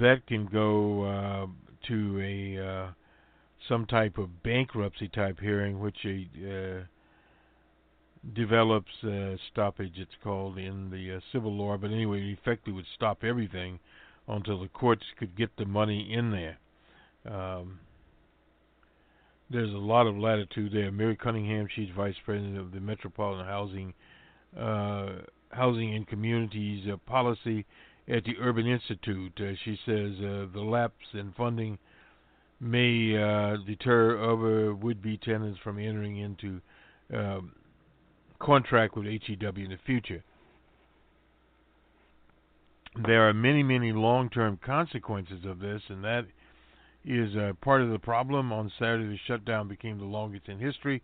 that 0.00 0.26
can 0.26 0.46
go 0.46 1.48
to 1.86 2.20
a 2.20 2.94
some 3.68 3.86
type 3.86 4.18
of 4.18 4.42
bankruptcy 4.42 5.08
type 5.08 5.38
hearing, 5.40 5.80
which 5.80 6.04
a 6.04 6.86
develops 8.34 8.92
uh, 9.04 9.36
stoppage, 9.52 9.94
it's 9.96 10.10
called 10.22 10.58
in 10.58 10.90
the 10.90 11.16
uh, 11.16 11.20
civil 11.32 11.52
law. 11.52 11.76
But 11.76 11.90
anyway, 11.90 12.20
it 12.20 12.38
effectively 12.38 12.72
would 12.72 12.86
stop 12.94 13.24
everything 13.24 13.78
until 14.26 14.60
the 14.60 14.68
courts 14.68 15.04
could 15.18 15.36
get 15.36 15.50
the 15.56 15.64
money 15.64 16.12
in 16.12 16.30
there. 16.30 16.58
Um, 17.30 17.80
there's 19.50 19.72
a 19.72 19.78
lot 19.78 20.06
of 20.06 20.16
latitude 20.16 20.72
there. 20.72 20.92
Mary 20.92 21.16
Cunningham, 21.16 21.68
she's 21.74 21.88
vice 21.96 22.14
president 22.24 22.58
of 22.58 22.72
the 22.72 22.80
Metropolitan 22.80 23.46
Housing, 23.46 23.94
uh, 24.58 25.08
Housing 25.50 25.94
and 25.94 26.06
Communities 26.06 26.86
uh, 26.92 26.96
Policy 27.10 27.64
at 28.08 28.24
the 28.24 28.34
Urban 28.40 28.66
Institute. 28.66 29.32
Uh, 29.40 29.52
she 29.64 29.78
says 29.86 30.12
uh, 30.18 30.46
the 30.52 30.62
lapse 30.62 30.94
in 31.14 31.32
funding 31.36 31.78
may 32.60 33.16
uh, 33.16 33.56
deter 33.66 34.22
other 34.22 34.74
would-be 34.74 35.16
tenants 35.18 35.58
from 35.62 35.78
entering 35.78 36.18
into 36.18 36.60
um, 37.14 37.52
contract 38.38 38.96
with 38.96 39.06
HEW 39.06 39.52
in 39.56 39.70
the 39.70 39.78
future. 39.84 40.22
There 43.06 43.28
are 43.28 43.34
many, 43.34 43.62
many 43.62 43.92
long 43.92 44.30
term 44.30 44.58
consequences 44.64 45.44
of 45.44 45.60
this, 45.60 45.82
and 45.88 46.02
that 46.04 46.26
is 47.04 47.36
uh, 47.36 47.52
part 47.60 47.82
of 47.82 47.90
the 47.90 47.98
problem. 47.98 48.52
On 48.52 48.72
Saturday, 48.78 49.08
the 49.08 49.18
shutdown 49.26 49.68
became 49.68 49.98
the 49.98 50.04
longest 50.04 50.48
in 50.48 50.58
history, 50.58 51.02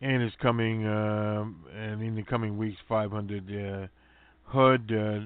and 0.00 0.22
is 0.22 0.32
coming, 0.40 0.86
uh, 0.86 1.44
and 1.74 2.02
in 2.02 2.14
the 2.14 2.22
coming 2.22 2.56
weeks, 2.58 2.78
500 2.88 3.50
uh, 3.50 3.86
HUD. 4.44 4.92
Uh, 4.92 5.20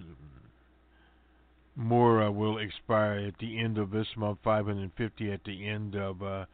more 1.75 2.23
uh, 2.23 2.31
will 2.31 2.59
expire 2.59 3.15
at 3.27 3.39
the 3.39 3.59
end 3.59 3.79
of 3.79 3.91
this 3.91 4.07
month, 4.17 4.39
550 4.45 5.33
at 5.33 5.43
the 5.45 5.67
end 5.67 5.95
of 5.95 6.23
uh, 6.23 6.45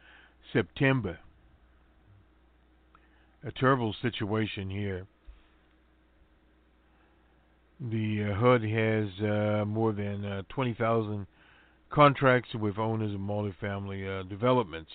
September 0.53 1.19
a 3.43 3.51
terrible 3.51 3.95
situation 4.01 4.69
here. 4.69 5.07
The 7.79 8.31
uh, 8.31 8.35
HUD 8.35 8.63
has 8.63 9.07
uh, 9.21 9.65
more 9.65 9.93
than 9.93 10.25
uh, 10.25 10.41
20,000 10.49 11.25
contracts 11.89 12.49
with 12.53 12.77
owners 12.77 13.13
of 13.13 13.21
multifamily 13.21 14.19
uh, 14.19 14.23
developments. 14.23 14.91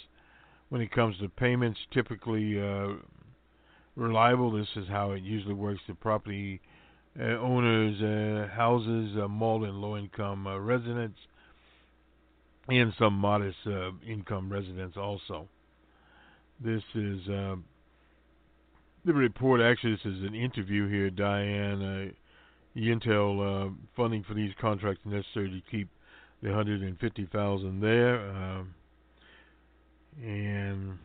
When 0.68 0.82
it 0.82 0.92
comes 0.92 1.16
to 1.18 1.28
payments, 1.28 1.78
typically 1.92 2.60
uh, 2.60 2.94
reliable. 3.96 4.50
This 4.50 4.68
is 4.76 4.88
how 4.88 5.12
it 5.12 5.22
usually 5.22 5.54
works. 5.54 5.80
The 5.86 5.94
property 5.94 6.60
uh, 7.18 7.38
owners' 7.38 8.50
houses, 8.50 9.16
multi 9.30 9.66
and 9.66 9.80
low-income 9.80 10.48
residents, 10.48 11.18
and 12.68 12.92
some 12.98 13.14
modest 13.14 13.58
income 14.06 14.52
residents 14.52 14.96
also. 14.96 15.48
This 16.60 16.82
is 16.94 17.20
the 19.04 19.12
report 19.12 19.60
actually 19.60 19.92
this 19.92 20.04
is 20.04 20.22
an 20.22 20.34
interview 20.34 20.88
here, 20.88 21.10
Diane. 21.10 21.82
Uh, 21.82 22.78
Yentel 22.78 23.68
uh, 23.68 23.70
funding 23.96 24.24
for 24.24 24.34
these 24.34 24.50
contracts 24.60 25.00
necessary 25.04 25.48
to 25.48 25.70
keep 25.70 25.88
the 26.42 26.48
150,000 26.48 27.80
there, 27.80 28.28
um, 28.30 28.74
and 30.20 30.98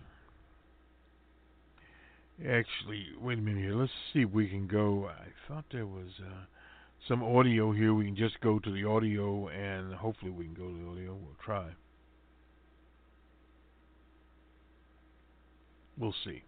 actually, 2.40 3.06
wait 3.22 3.38
a 3.38 3.42
minute 3.42 3.62
here. 3.62 3.76
Let's 3.76 3.92
see 4.12 4.22
if 4.22 4.32
we 4.32 4.48
can 4.48 4.66
go. 4.66 5.10
I 5.10 5.28
thought 5.48 5.66
there 5.72 5.86
was 5.86 6.10
uh, 6.20 6.46
some 7.08 7.22
audio 7.22 7.72
here. 7.72 7.94
We 7.94 8.06
can 8.06 8.16
just 8.16 8.42
go 8.42 8.58
to 8.58 8.72
the 8.72 8.86
audio, 8.86 9.48
and 9.50 9.94
hopefully 9.94 10.32
we 10.32 10.46
can 10.46 10.56
go 10.56 10.68
to 10.68 10.74
the 10.74 10.90
audio. 10.90 11.14
We'll 11.14 11.38
try. 11.46 11.68
we'll 16.00 16.16
see. 16.24 16.42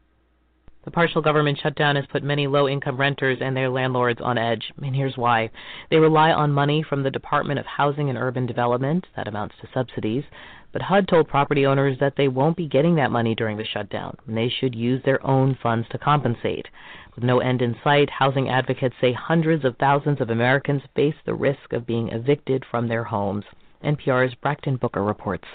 The 0.83 0.89
partial 0.91 1.21
government 1.21 1.59
shutdown 1.59 1.95
has 1.95 2.07
put 2.07 2.23
many 2.23 2.47
low 2.47 2.67
income 2.67 2.97
renters 2.97 3.38
and 3.39 3.55
their 3.55 3.69
landlords 3.69 4.19
on 4.19 4.39
edge, 4.39 4.73
and 4.81 4.95
here's 4.95 5.15
why. 5.15 5.51
They 5.91 6.00
rely 6.00 6.31
on 6.31 6.51
money 6.51 6.81
from 6.81 7.03
the 7.03 7.11
Department 7.11 7.59
of 7.59 7.67
Housing 7.67 8.09
and 8.09 8.17
Urban 8.17 8.47
Development, 8.47 9.05
that 9.15 9.27
amounts 9.27 9.53
to 9.61 9.69
subsidies, 9.71 10.23
but 10.71 10.81
HUD 10.81 11.07
told 11.07 11.27
property 11.27 11.67
owners 11.67 12.00
that 12.00 12.15
they 12.15 12.27
won't 12.27 12.57
be 12.57 12.67
getting 12.67 12.95
that 12.95 13.11
money 13.11 13.35
during 13.35 13.57
the 13.57 13.63
shutdown, 13.63 14.17
and 14.25 14.35
they 14.35 14.50
should 14.50 14.73
use 14.73 15.03
their 15.03 15.23
own 15.23 15.53
funds 15.61 15.88
to 15.89 16.00
compensate. 16.00 16.67
With 17.13 17.23
no 17.23 17.41
end 17.41 17.61
in 17.61 17.75
sight, 17.83 18.09
housing 18.09 18.50
advocates 18.50 18.95
say 19.00 19.13
hundreds 19.13 19.63
of 19.63 19.77
thousands 19.77 20.19
of 20.19 20.31
Americans 20.31 20.81
face 20.95 21.15
the 21.25 21.35
risk 21.35 21.73
of 21.73 21.85
being 21.85 22.09
evicted 22.09 22.65
from 22.65 22.88
their 22.88 23.03
homes. 23.03 23.45
NPR's 23.83 24.33
Brakkton 24.35 24.79
Booker 24.79 25.03
reports. 25.03 25.45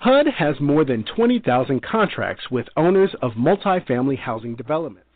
HUD 0.00 0.28
has 0.28 0.60
more 0.60 0.84
than 0.84 1.02
20,000 1.02 1.82
contracts 1.82 2.52
with 2.52 2.68
owners 2.76 3.10
of 3.20 3.32
multifamily 3.32 4.16
housing 4.16 4.54
developments. 4.54 5.08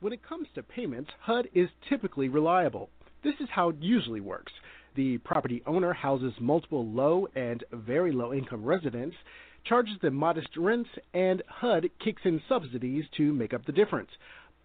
When 0.00 0.12
it 0.12 0.24
comes 0.28 0.48
to 0.56 0.62
payments, 0.64 1.12
HUD 1.20 1.46
is 1.54 1.68
typically 1.88 2.28
reliable. 2.28 2.90
This 3.22 3.36
is 3.38 3.48
how 3.48 3.68
it 3.68 3.76
usually 3.78 4.20
works. 4.20 4.52
The 4.96 5.18
property 5.18 5.62
owner 5.68 5.92
houses 5.92 6.32
multiple 6.40 6.84
low 6.84 7.28
and 7.36 7.62
very 7.72 8.10
low 8.10 8.34
income 8.34 8.64
residents, 8.64 9.14
charges 9.62 10.00
them 10.02 10.16
modest 10.16 10.56
rents, 10.56 10.90
and 11.14 11.40
HUD 11.46 11.90
kicks 12.00 12.22
in 12.24 12.42
subsidies 12.48 13.04
to 13.16 13.32
make 13.32 13.54
up 13.54 13.64
the 13.64 13.72
difference. 13.72 14.10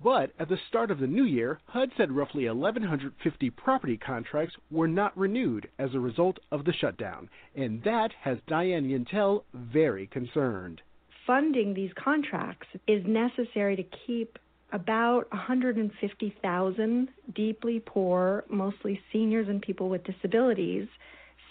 But 0.01 0.32
at 0.39 0.48
the 0.48 0.58
start 0.70 0.91
of 0.91 1.00
the 1.00 1.08
new 1.08 1.25
year, 1.25 1.60
HUD 1.65 1.91
said 1.98 2.12
roughly 2.12 2.48
1,150 2.48 3.50
property 3.50 3.98
contracts 3.98 4.56
were 4.72 4.88
not 4.88 5.18
renewed 5.18 5.70
as 5.77 5.94
a 5.94 6.00
result 6.00 6.39
of 6.51 6.63
the 6.63 6.72
shutdown, 6.72 7.29
and 7.53 7.84
that 7.84 8.13
has 8.22 8.38
Diane 8.48 8.88
Yentel 8.88 9.44
very 9.53 10.08
concerned. 10.08 10.82
Funding 11.27 11.74
these 11.74 11.91
contracts 11.94 12.68
is 12.88 13.06
necessary 13.06 13.75
to 13.75 13.84
keep 14.08 14.39
about 14.72 15.29
150,000 15.32 17.10
deeply 17.36 17.79
poor, 17.86 18.46
mostly 18.50 19.01
seniors 19.12 19.50
and 19.50 19.62
people 19.62 19.89
with 19.89 20.03
disabilities, 20.06 20.88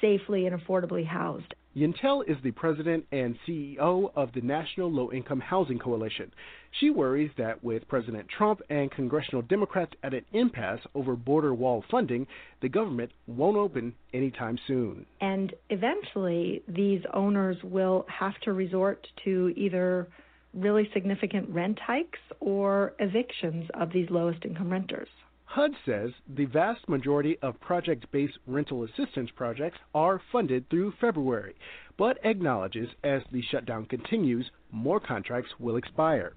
safely 0.00 0.46
and 0.46 0.58
affordably 0.58 1.06
housed. 1.06 1.54
Yentel 1.76 2.28
is 2.28 2.36
the 2.42 2.50
president 2.52 3.06
and 3.12 3.36
CEO 3.46 4.10
of 4.16 4.32
the 4.32 4.40
National 4.40 4.90
Low 4.90 5.12
Income 5.12 5.40
Housing 5.40 5.78
Coalition. 5.78 6.32
She 6.72 6.90
worries 6.90 7.30
that 7.38 7.62
with 7.64 7.88
President 7.88 8.28
Trump 8.28 8.60
and 8.68 8.90
congressional 8.90 9.42
Democrats 9.42 9.92
at 10.02 10.14
an 10.14 10.24
impasse 10.32 10.80
over 10.94 11.16
border 11.16 11.54
wall 11.54 11.84
funding, 11.90 12.26
the 12.60 12.68
government 12.68 13.10
won't 13.26 13.56
open 13.56 13.94
anytime 14.12 14.58
soon. 14.66 15.06
And 15.20 15.54
eventually, 15.70 16.62
these 16.68 17.02
owners 17.12 17.56
will 17.64 18.06
have 18.08 18.38
to 18.42 18.52
resort 18.52 19.06
to 19.24 19.52
either 19.56 20.08
really 20.54 20.88
significant 20.92 21.48
rent 21.50 21.78
hikes 21.78 22.20
or 22.40 22.94
evictions 22.98 23.68
of 23.74 23.92
these 23.92 24.08
lowest 24.10 24.44
income 24.44 24.70
renters. 24.70 25.08
HUD 25.52 25.74
says 25.86 26.12
the 26.28 26.44
vast 26.44 26.86
majority 26.90 27.38
of 27.40 27.58
project 27.58 28.04
based 28.12 28.36
rental 28.46 28.84
assistance 28.84 29.30
projects 29.34 29.78
are 29.94 30.20
funded 30.30 30.68
through 30.68 30.92
February, 31.00 31.54
but 31.96 32.18
acknowledges 32.22 32.90
as 33.02 33.22
the 33.32 33.40
shutdown 33.40 33.86
continues, 33.86 34.50
more 34.70 35.00
contracts 35.00 35.58
will 35.58 35.76
expire. 35.76 36.34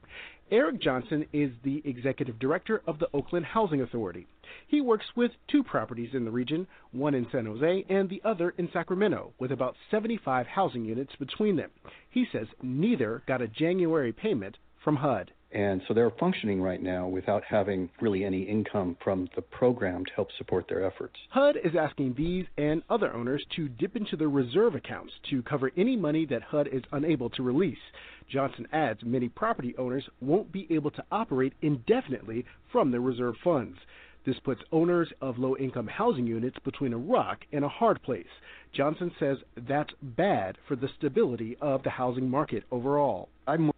Eric 0.50 0.80
Johnson 0.80 1.26
is 1.34 1.52
the 1.62 1.82
executive 1.84 2.40
director 2.40 2.82
of 2.88 3.00
the 3.00 3.10
Oakland 3.14 3.48
Housing 3.48 3.82
Authority. 3.82 4.28
He 4.66 4.80
works 4.80 5.06
with 5.14 5.32
two 5.50 5.62
properties 5.62 6.14
in 6.14 6.24
the 6.24 6.32
region, 6.32 6.66
one 6.94 7.14
in 7.14 7.28
San 7.34 7.46
Jose 7.46 7.86
and 7.90 8.10
the 8.10 8.22
other 8.24 8.52
in 8.58 8.70
Sacramento, 8.72 9.34
with 9.38 9.52
about 9.52 9.76
75 9.92 10.48
housing 10.48 10.86
units 10.86 11.18
between 11.18 11.58
them. 11.58 11.72
He 12.10 12.26
says 12.32 12.48
neither 12.62 13.24
got 13.28 13.42
a 13.42 13.50
January 13.50 14.14
payment 14.14 14.58
from 14.82 14.96
HUD. 14.96 15.34
And 15.54 15.82
so 15.88 15.94
they're 15.94 16.12
functioning 16.12 16.62
right 16.62 16.82
now 16.82 17.08
without 17.08 17.44
having 17.44 17.90
really 18.00 18.24
any 18.24 18.44
income 18.44 18.96
from 19.04 19.28
the 19.36 19.42
program 19.42 20.06
to 20.06 20.12
help 20.14 20.30
support 20.38 20.66
their 20.70 20.86
efforts. 20.86 21.16
HUD 21.30 21.58
is 21.64 21.76
asking 21.78 22.14
these 22.14 22.46
and 22.58 22.82
other 22.90 23.14
owners 23.14 23.46
to 23.58 23.68
dip 23.68 23.96
into 23.96 24.16
their 24.16 24.30
reserve 24.30 24.76
accounts 24.76 25.14
to 25.30 25.42
cover 25.44 25.72
any 25.76 25.96
money 25.96 26.26
that 26.26 26.44
HUD 26.44 26.68
is 26.72 26.84
unable 26.94 27.30
to 27.32 27.44
release. 27.44 27.78
Johnson 28.30 28.66
adds 28.72 29.04
many 29.04 29.28
property 29.28 29.76
owners 29.78 30.08
won't 30.22 30.52
be 30.52 30.68
able 30.70 30.92
to 30.92 31.04
operate 31.12 31.54
indefinitely 31.62 32.46
from 32.72 32.92
their 32.92 33.02
reserve 33.02 33.36
funds. 33.44 33.78
This 34.26 34.40
puts 34.40 34.62
owners 34.72 35.12
of 35.20 35.40
low 35.40 35.58
income 35.58 35.88
housing 35.88 36.28
units 36.28 36.58
between 36.64 36.94
a 36.94 36.98
rock 36.98 37.40
and 37.52 37.66
a 37.66 37.70
hard 37.70 38.02
place. 38.04 38.28
Johnson 38.72 39.12
says 39.20 39.38
that's 39.68 39.94
bad 40.02 40.58
for 40.68 40.76
the 40.76 40.90
stability 40.98 41.58
of 41.60 41.84
the 41.84 41.90
housing 41.90 42.30
market 42.30 42.64
overall. 42.72 43.30
I'm 43.48 43.72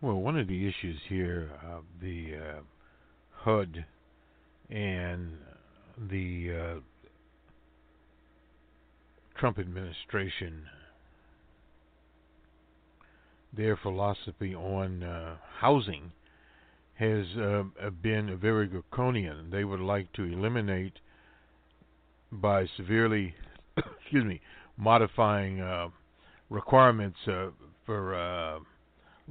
well, 0.00 0.16
one 0.16 0.38
of 0.38 0.48
the 0.48 0.66
issues 0.66 0.98
here, 1.08 1.50
uh, 1.62 1.80
the 2.00 2.34
uh, 2.36 2.60
HUD 3.32 3.84
and 4.70 5.32
the 6.10 6.78
uh, 6.78 6.80
Trump 9.38 9.58
administration, 9.58 10.62
their 13.54 13.76
philosophy 13.76 14.54
on 14.54 15.02
uh, 15.02 15.36
housing 15.58 16.12
has 16.94 17.26
uh, 17.38 17.62
been 18.02 18.38
very 18.40 18.66
draconian. 18.66 19.50
They 19.50 19.64
would 19.64 19.80
like 19.80 20.12
to 20.14 20.22
eliminate 20.22 20.98
by 22.32 22.66
severely, 22.76 23.34
excuse 24.02 24.24
me, 24.24 24.40
modifying 24.78 25.60
uh, 25.60 25.88
requirements 26.48 27.18
for 27.84 28.60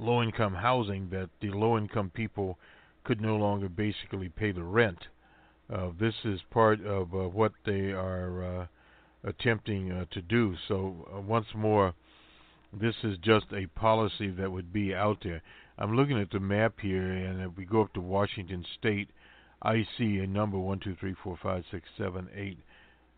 low 0.00 0.22
income 0.22 0.54
housing 0.54 1.08
that 1.10 1.28
the 1.40 1.50
low 1.50 1.76
income 1.76 2.10
people 2.10 2.58
could 3.04 3.20
no 3.20 3.36
longer 3.36 3.68
basically 3.68 4.28
pay 4.28 4.52
the 4.52 4.62
rent. 4.62 4.98
Uh, 5.72 5.90
this 5.98 6.14
is 6.24 6.40
part 6.50 6.84
of 6.84 7.14
uh, 7.14 7.28
what 7.28 7.52
they 7.64 7.92
are 7.92 8.44
uh, 8.62 8.66
attempting 9.24 9.92
uh, 9.92 10.04
to 10.10 10.20
do. 10.20 10.56
So, 10.66 11.08
uh, 11.14 11.20
once 11.20 11.46
more, 11.54 11.94
this 12.72 12.94
is 13.04 13.18
just 13.18 13.46
a 13.52 13.66
policy 13.66 14.30
that 14.30 14.50
would 14.50 14.72
be 14.72 14.94
out 14.94 15.18
there. 15.22 15.42
I'm 15.78 15.96
looking 15.96 16.20
at 16.20 16.30
the 16.30 16.40
map 16.40 16.74
here, 16.80 17.10
and 17.10 17.40
if 17.42 17.56
we 17.56 17.64
go 17.64 17.82
up 17.82 17.94
to 17.94 18.00
Washington 18.00 18.64
State, 18.78 19.08
I 19.62 19.86
see 19.96 20.18
a 20.18 20.26
number 20.26 20.58
one, 20.58 20.80
two, 20.80 20.96
three, 20.98 21.14
four, 21.22 21.38
five, 21.42 21.64
six, 21.70 21.88
seven, 21.96 22.28
eight, 22.34 22.58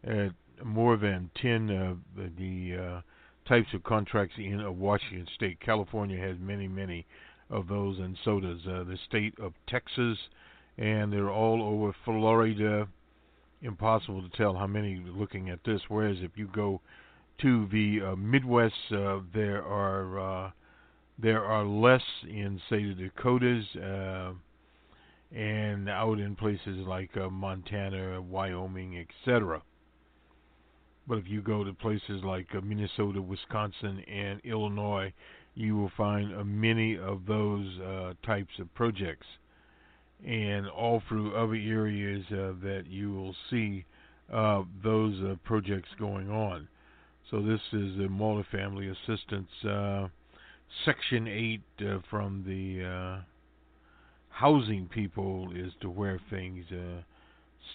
uh, 0.08 0.28
more 0.64 0.96
than 0.96 1.30
ten 1.40 1.70
of 1.70 1.98
the 2.16 3.02
types 3.46 3.68
of 3.74 3.82
contracts 3.82 4.34
in 4.38 4.60
of 4.60 4.76
Washington 4.76 5.26
State. 5.34 5.60
California 5.60 6.18
has 6.18 6.36
many, 6.40 6.68
many 6.68 7.06
of 7.50 7.68
those, 7.68 7.98
and 7.98 8.16
so 8.24 8.40
does 8.40 8.60
uh, 8.66 8.84
the 8.84 8.98
state 9.06 9.34
of 9.40 9.52
Texas, 9.68 10.18
and 10.78 11.12
they're 11.12 11.30
all 11.30 11.62
over 11.62 11.94
Florida. 12.04 12.88
Impossible 13.60 14.22
to 14.22 14.36
tell 14.36 14.54
how 14.54 14.66
many 14.66 15.02
looking 15.06 15.50
at 15.50 15.60
this. 15.64 15.80
Whereas 15.88 16.16
if 16.20 16.32
you 16.34 16.48
go 16.48 16.80
to 17.42 17.68
the 17.70 18.00
uh, 18.12 18.16
Midwest, 18.16 18.74
uh, 18.90 19.20
there 19.32 19.62
are 19.64 20.46
uh, 20.46 20.50
there 21.18 21.44
are 21.44 21.64
less 21.64 22.02
in 22.28 22.60
say 22.68 22.84
the 22.84 22.94
Dakotas 22.94 23.64
uh, 23.76 24.32
and 25.36 25.88
out 25.88 26.18
in 26.18 26.34
places 26.36 26.86
like 26.86 27.16
uh, 27.16 27.28
Montana, 27.28 28.20
Wyoming, 28.20 28.98
etc. 28.98 29.62
But 31.06 31.18
if 31.18 31.28
you 31.28 31.42
go 31.42 31.64
to 31.64 31.72
places 31.72 32.22
like 32.24 32.46
uh, 32.56 32.60
Minnesota, 32.60 33.20
Wisconsin, 33.20 34.04
and 34.08 34.40
Illinois, 34.44 35.12
you 35.54 35.76
will 35.76 35.90
find 35.96 36.34
uh, 36.34 36.44
many 36.44 36.96
of 36.96 37.26
those 37.26 37.66
uh, 37.80 38.14
types 38.24 38.52
of 38.58 38.72
projects. 38.74 39.26
And 40.24 40.68
all 40.68 41.02
through 41.08 41.34
other 41.34 41.54
areas 41.54 42.24
uh, 42.30 42.52
that 42.62 42.84
you 42.88 43.12
will 43.12 43.34
see 43.50 43.84
uh, 44.32 44.62
those 44.84 45.20
uh, 45.22 45.34
projects 45.44 45.88
going 45.98 46.30
on. 46.30 46.68
So 47.30 47.42
this 47.42 47.60
is 47.72 47.96
the 47.96 48.08
multifamily 48.08 48.92
assistance 48.92 49.48
section 50.84 51.26
8 51.26 51.60
from 52.08 52.44
the 52.46 53.22
housing 54.28 54.86
people 54.86 55.50
as 55.56 55.72
to 55.80 55.90
where 55.90 56.20
things 56.30 56.64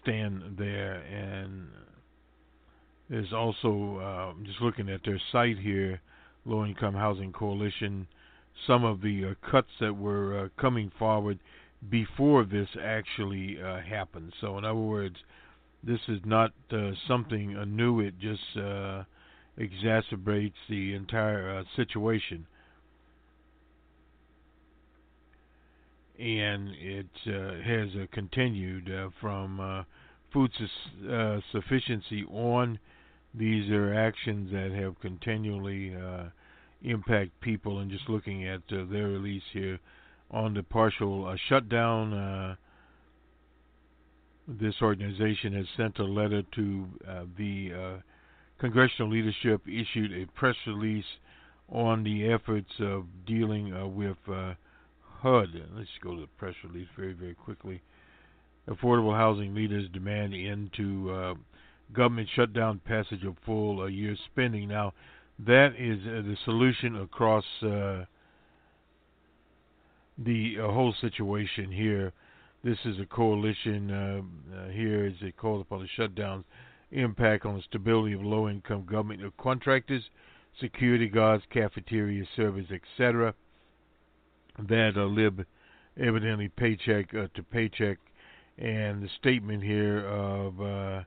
stand 0.01 0.55
there 0.57 1.01
and 1.01 1.67
there's 3.09 3.31
also, 3.31 3.97
uh, 4.37 4.43
just 4.43 4.61
looking 4.61 4.89
at 4.89 5.01
their 5.05 5.19
site 5.31 5.57
here, 5.59 6.01
Low 6.45 6.65
Income 6.65 6.95
Housing 6.95 7.31
Coalition, 7.31 8.07
some 8.65 8.83
of 8.83 9.01
the 9.01 9.25
uh, 9.25 9.49
cuts 9.49 9.69
that 9.79 9.95
were 9.95 10.45
uh, 10.45 10.61
coming 10.61 10.91
forward 10.97 11.39
before 11.89 12.43
this 12.43 12.67
actually 12.81 13.57
uh, 13.61 13.79
happened. 13.81 14.33
So, 14.41 14.57
in 14.57 14.65
other 14.65 14.75
words, 14.75 15.15
this 15.83 15.99
is 16.07 16.19
not 16.25 16.51
uh, 16.71 16.91
something 17.07 17.53
new, 17.75 17.99
it 18.01 18.15
just 18.19 18.41
uh, 18.57 19.03
exacerbates 19.57 20.53
the 20.69 20.93
entire 20.93 21.63
situation. 21.75 22.45
And 26.19 26.69
it 26.79 27.05
has 27.63 27.89
continued 28.11 28.91
from 29.21 29.85
food 30.33 30.51
su- 30.57 31.41
sufficiency 31.51 32.25
on 32.25 32.79
these 33.33 33.69
are 33.69 33.93
actions 33.93 34.51
that 34.51 34.71
have 34.71 34.99
continually 34.99 35.95
uh, 35.95 36.25
impact 36.83 37.39
people. 37.41 37.79
And 37.79 37.91
just 37.91 38.09
looking 38.09 38.47
at 38.47 38.61
uh, 38.71 38.85
their 38.91 39.07
release 39.07 39.43
here 39.53 39.79
on 40.31 40.53
the 40.53 40.63
partial 40.63 41.25
uh, 41.27 41.35
shutdown, 41.49 42.13
uh, 42.13 42.55
this 44.47 44.75
organization 44.81 45.53
has 45.53 45.65
sent 45.75 45.99
a 45.99 46.03
letter 46.03 46.41
to 46.55 46.85
uh, 47.07 47.23
the 47.37 47.71
uh, 47.73 48.01
congressional 48.59 49.11
leadership, 49.11 49.61
issued 49.67 50.13
a 50.13 50.25
press 50.37 50.55
release 50.65 51.05
on 51.69 52.03
the 52.03 52.31
efforts 52.31 52.71
of 52.79 53.05
dealing 53.25 53.93
with 53.93 54.15
HUD. 55.21 55.49
Let's 55.75 55.89
go 56.01 56.15
to 56.15 56.21
the 56.21 56.27
press 56.37 56.53
release 56.63 56.87
very, 56.95 57.13
very 57.13 57.33
quickly. 57.33 57.81
Affordable 58.69 59.15
housing 59.15 59.53
leaders 59.53 59.89
demand 59.93 60.33
into 60.33 61.11
uh, 61.11 61.33
government 61.93 62.27
shutdown, 62.35 62.81
passage 62.85 63.23
of 63.23 63.35
full 63.45 63.81
uh, 63.81 63.85
year 63.85 64.15
spending. 64.31 64.67
Now, 64.67 64.93
that 65.39 65.73
is 65.77 65.99
uh, 66.07 66.21
the 66.27 66.35
solution 66.45 67.01
across 67.01 67.45
uh, 67.61 68.05
the 70.17 70.57
uh, 70.59 70.71
whole 70.71 70.93
situation 70.99 71.71
here. 71.71 72.11
This 72.63 72.77
is 72.85 72.99
a 72.99 73.05
coalition 73.05 73.91
uh, 73.91 74.69
here 74.69 75.05
as 75.05 75.13
they 75.21 75.31
call 75.31 75.61
upon 75.61 75.81
the 75.81 75.87
shutdown 75.95 76.43
impact 76.91 77.45
on 77.45 77.55
the 77.55 77.61
stability 77.63 78.13
of 78.13 78.23
low-income 78.23 78.85
government 78.89 79.21
contractors, 79.37 80.03
security 80.59 81.07
guards, 81.07 81.43
cafeteria 81.51 82.23
servers, 82.35 82.65
etc. 82.71 83.33
That 84.67 84.95
live 84.95 85.45
evidently 85.99 86.49
paycheck 86.49 87.11
to 87.11 87.43
paycheck 87.51 87.99
and 88.57 89.03
the 89.03 89.09
statement 89.19 89.63
here 89.63 90.07
of 90.07 91.05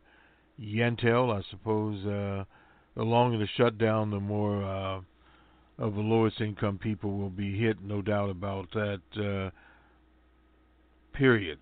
Yentel, 0.61 1.33
I 1.37 1.43
suppose, 1.51 2.05
uh, 2.05 2.45
the 2.97 3.03
longer 3.03 3.39
the 3.39 3.49
shutdown, 3.57 4.11
the 4.11 4.21
more 4.21 4.63
uh, 4.63 5.01
of 5.79 5.95
the 5.95 6.01
lowest 6.01 6.41
income 6.41 6.79
people 6.79 7.17
will 7.17 7.31
be 7.31 7.59
hit, 7.59 7.83
no 7.83 8.03
doubt 8.03 8.31
about 8.31 8.71
that. 8.73 9.01
Uh, 9.17 9.51
period. 11.13 11.59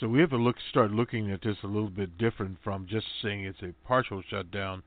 So 0.00 0.08
we 0.08 0.20
have 0.20 0.30
to 0.30 0.36
look, 0.36 0.56
start 0.70 0.90
looking 0.90 1.30
at 1.30 1.42
this 1.42 1.56
a 1.62 1.66
little 1.66 1.90
bit 1.90 2.18
different 2.18 2.58
from 2.62 2.86
just 2.88 3.06
saying 3.22 3.44
it's 3.44 3.62
a 3.62 3.74
partial 3.86 4.22
shutdown 4.28 4.82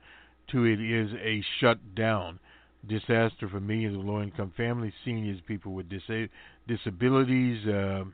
to 0.52 0.64
it 0.64 0.80
is 0.80 1.10
a 1.14 1.42
shutdown. 1.60 2.38
Disaster 2.86 3.48
for 3.48 3.60
millions 3.60 3.96
of 3.96 4.04
low-income 4.04 4.52
families, 4.56 4.92
seniors, 5.04 5.40
people 5.46 5.72
with 5.72 5.88
disa- 5.88 6.28
disabilities. 6.66 7.66
Uh, 7.66 8.04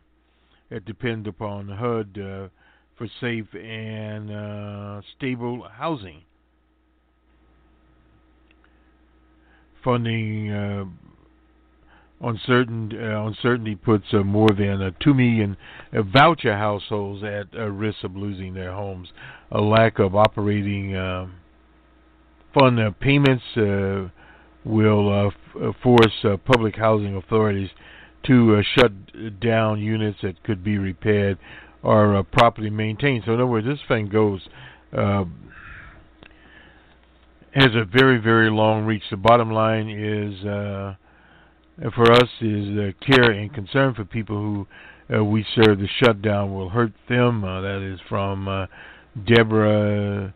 that 0.71 0.85
depend 0.85 1.27
upon 1.27 1.69
HUD 1.69 2.19
uh, 2.19 2.49
for 2.97 3.09
safe 3.21 3.47
and 3.55 4.31
uh, 4.31 5.01
stable 5.17 5.67
housing. 5.77 6.23
Funding 9.83 10.51
uh, 10.51 10.85
uncertain, 12.21 12.91
uh, 12.95 13.27
uncertainty 13.27 13.75
puts 13.75 14.05
uh, 14.13 14.19
more 14.19 14.49
than 14.49 14.81
uh, 14.81 14.91
2 15.01 15.13
million 15.13 15.57
voucher 15.93 16.57
households 16.57 17.23
at 17.23 17.53
risk 17.71 18.05
of 18.05 18.17
losing 18.17 18.55
their 18.55 18.73
homes. 18.73 19.09
A 19.51 19.61
lack 19.61 19.99
of 19.99 20.15
operating 20.15 20.95
fund 22.55 22.79
payments 23.01 23.45
will 24.65 25.29
f- 25.29 25.75
force 25.83 26.25
public 26.47 26.77
housing 26.77 27.17
authorities 27.17 27.69
to 28.27 28.57
uh, 28.57 28.63
shut 28.79 29.41
down 29.41 29.81
units 29.81 30.19
that 30.23 30.43
could 30.45 30.65
be 30.65 30.79
repaired 30.79 31.39
or 31.85 32.17
uh, 32.17 32.23
properly 32.23 32.71
maintained. 32.71 33.23
So 33.27 33.33
in 33.33 33.39
other 33.39 33.47
words, 33.47 33.67
this 33.67 33.79
thing 33.87 34.09
goes 34.09 34.41
uh, 34.97 35.25
has 37.53 37.71
a 37.75 37.85
very 37.85 38.19
very 38.19 38.51
long 38.51 38.85
reach. 38.85 39.03
The 39.11 39.17
bottom 39.17 39.51
line 39.53 39.89
is 39.89 40.45
uh, 40.45 40.95
for 41.95 42.11
us 42.11 42.29
is 42.41 42.95
care 43.07 43.31
and 43.31 43.53
concern 43.53 43.95
for 43.95 44.05
people 44.05 44.37
who 44.37 44.67
uh, 45.15 45.23
we 45.23 45.45
serve. 45.55 45.79
The 45.79 45.89
shutdown 46.03 46.55
will 46.55 46.71
hurt 46.71 46.93
them. 47.09 47.45
Uh, 47.45 47.61
that 47.61 47.83
is 47.83 48.01
from 48.09 48.49
uh, 48.49 48.67
Deborah 49.27 50.35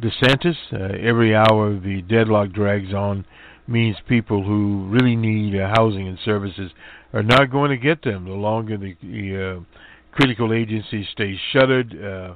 DeSantis. 0.00 0.56
Every 0.72 1.34
hour 1.34 1.78
the 1.80 2.02
deadlock 2.02 2.52
drags 2.52 2.92
on 2.92 3.24
means 3.66 3.96
people 4.08 4.44
who 4.44 4.88
really 4.90 5.16
need 5.16 5.54
housing 5.54 6.06
and 6.06 6.18
services 6.22 6.70
are 7.14 7.22
not 7.22 7.50
going 7.50 7.70
to 7.70 7.76
get 7.78 8.02
them. 8.02 8.26
The 8.26 8.32
longer 8.32 8.76
the, 8.76 8.94
the 9.00 9.64
critical 10.12 10.52
agencies 10.52 11.06
stay 11.12 11.38
shuttered, 11.52 11.92
uh, 11.92 12.34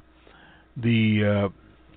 the 0.76 1.50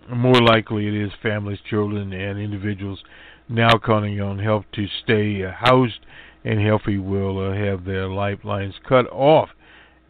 uh, 0.10 0.14
more 0.16 0.42
likely 0.42 0.88
it 0.88 0.94
is 0.94 1.12
families, 1.22 1.60
children, 1.70 2.14
and 2.14 2.40
individuals 2.40 3.00
now 3.48 3.78
counting 3.84 4.22
on 4.22 4.40
help 4.40 4.66
to 4.74 4.86
stay 5.04 5.44
uh, 5.44 5.52
housed 5.52 6.06
and 6.46 6.60
healthy 6.62 6.98
will 6.98 7.50
uh, 7.50 7.54
have 7.54 7.84
their 7.84 8.08
lifelines 8.08 8.76
cut 8.88 9.08
off. 9.12 9.50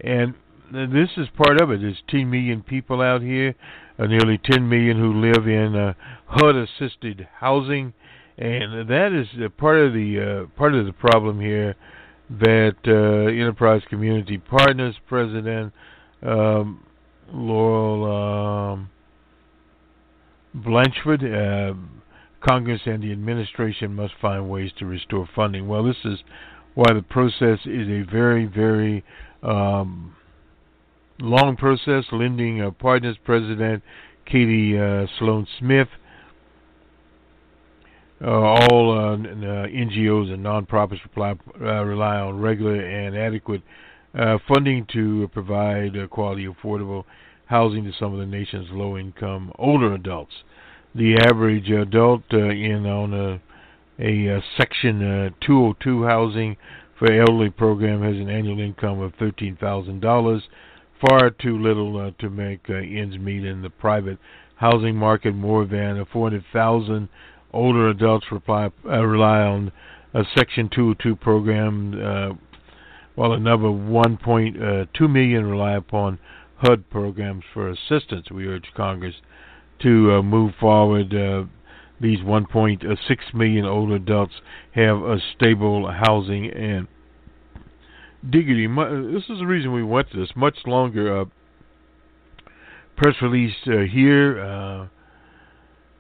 And 0.04 0.34
this 0.72 1.10
is 1.18 1.28
part 1.36 1.62
of 1.62 1.72
it. 1.72 1.82
There's 1.82 2.02
10 2.10 2.30
million 2.30 2.62
people 2.62 3.02
out 3.02 3.22
here, 3.22 3.56
uh, 3.98 4.06
nearly 4.06 4.38
10 4.38 4.68
million 4.68 4.98
who 4.98 5.20
live 5.20 5.48
in 5.48 5.76
uh, 5.76 5.94
HUD-assisted 6.28 7.28
housing, 7.40 7.94
and 8.38 8.88
that 8.88 9.12
is 9.12 9.28
part 9.58 9.78
of 9.80 9.94
the 9.94 10.48
part 10.56 10.74
of 10.74 10.86
the 10.86 10.94
problem 10.94 11.42
here 11.42 11.76
that 12.30 12.76
uh, 12.88 13.32
Enterprise 13.32 13.82
Community 13.90 14.38
Partners 14.38 14.96
President 15.08 15.74
um, 16.22 16.84
Laurel 17.32 18.74
um, 18.74 18.90
Blatchford, 20.56 21.24
uh, 21.24 21.74
Congress 22.48 22.82
and 22.86 23.04
the 23.04 23.12
administration 23.12 23.94
must 23.94 24.14
find 24.22 24.50
ways 24.50 24.72
to 24.80 24.86
restore 24.86 25.28
funding. 25.36 25.68
Well, 25.68 25.84
this 25.84 25.98
is 26.06 26.20
why 26.76 26.94
the 26.94 27.02
process 27.02 27.60
is 27.66 27.88
a 27.88 28.02
very, 28.10 28.46
very 28.46 29.04
um, 29.44 30.16
long 31.20 31.56
process. 31.56 32.06
Lending 32.12 32.62
uh, 32.62 32.72
Partners 32.72 33.18
President 33.24 33.84
Katie 34.26 34.78
uh, 34.78 35.06
Sloan 35.18 35.48
Smith 35.60 35.90
uh, 38.22 38.30
all 38.30 38.92
uh, 38.92 39.14
uh 39.14 39.68
NGOs 39.68 40.34
and 40.34 40.46
nonprofits 40.46 41.00
rely, 41.16 41.36
uh, 41.62 41.84
rely 41.84 42.18
on 42.18 42.40
regular 42.40 42.76
and 42.76 43.16
adequate 43.16 43.62
uh, 44.18 44.38
funding 44.48 44.86
to 44.92 45.30
provide 45.34 45.94
quality, 46.10 46.48
affordable 46.48 47.06
housing 47.46 47.84
to 47.84 47.92
some 47.98 48.14
of 48.14 48.20
the 48.20 48.26
nation's 48.26 48.68
low-income 48.72 49.52
older 49.58 49.94
adults. 49.94 50.34
The 50.96 51.18
average 51.18 51.70
adult 51.70 52.24
in 52.32 52.86
on 52.86 53.14
a, 53.14 53.42
a 54.00 54.42
Section 54.58 55.00
202 55.46 56.04
housing 56.04 56.58
for 56.98 57.12
elderly 57.12 57.50
program 57.50 58.02
has 58.02 58.16
an 58.16 58.30
annual 58.30 58.60
income 58.60 59.00
of 59.00 59.14
$13,000, 59.18 60.42
far 61.08 61.30
too 61.30 61.58
little 61.58 62.12
to 62.12 62.30
make 62.30 62.70
ends 62.70 63.18
meet 63.18 63.46
in 63.46 63.62
the 63.62 63.70
private 63.70 64.18
housing 64.56 64.96
market. 64.96 65.34
More 65.34 65.66
than 65.66 66.04
400,000 66.12 67.08
older 67.52 67.90
adults 67.90 68.28
reply, 68.32 68.70
uh, 68.86 69.04
rely 69.04 69.42
on 69.42 69.72
a 70.14 70.24
Section 70.36 70.70
202 70.70 71.16
program, 71.16 71.94
uh, 71.94 72.34
while 73.16 73.34
another 73.34 73.64
1.2 73.64 74.88
uh, 75.02 75.08
million 75.08 75.46
rely 75.46 75.74
upon 75.74 76.20
HUD 76.58 76.90
programs 76.90 77.44
for 77.54 77.70
assistance. 77.70 78.30
We 78.32 78.48
urge 78.48 78.68
Congress 78.76 79.16
to 79.82 80.14
uh, 80.14 80.22
move 80.22 80.54
forward. 80.60 81.14
Uh, 81.14 81.46
these 82.02 82.20
1.6 82.20 83.34
million 83.34 83.66
older 83.66 83.96
adults 83.96 84.34
have 84.74 84.98
a 84.98 85.18
stable 85.36 85.92
housing 85.92 86.50
and 86.50 86.88
dignity. 88.30 88.68
This 88.68 89.24
is 89.30 89.40
the 89.40 89.46
reason 89.46 89.74
we 89.74 89.84
went 89.84 90.10
to 90.12 90.18
this 90.18 90.32
much 90.36 90.58
longer. 90.66 91.22
Uh, 91.22 91.26
press 92.96 93.16
release 93.22 93.56
here 93.64 94.90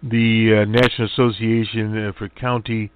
the 0.04 0.62
uh, 0.62 0.66
National 0.66 1.08
Association 1.08 2.08
uh, 2.08 2.12
for 2.18 2.30
County, 2.30 2.92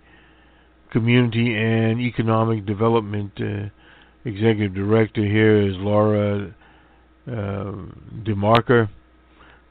Community, 0.92 1.56
and 1.56 2.00
Economic 2.00 2.66
Development 2.66 3.32
uh, 3.40 3.70
Executive 4.26 4.74
Director 4.74 5.26
here 5.26 5.68
is 5.68 5.76
Laura 5.78 6.54
uh, 7.28 7.32
DeMarker. 8.24 8.90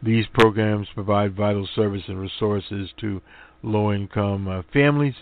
These 0.03 0.27
programs 0.35 0.89
provide 0.95 1.35
vital 1.35 1.67
service 1.75 2.03
and 2.09 2.21
resources 2.21 2.91
to 3.01 3.23
low-income 3.63 4.49
uh, 4.49 4.63
families, 4.73 5.15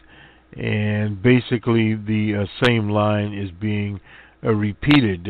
and 0.56 1.22
basically 1.22 1.94
the 1.94 2.42
uh, 2.42 2.66
same 2.66 2.88
line 2.88 3.34
is 3.34 3.50
being 3.60 4.00
repeated. 4.42 5.26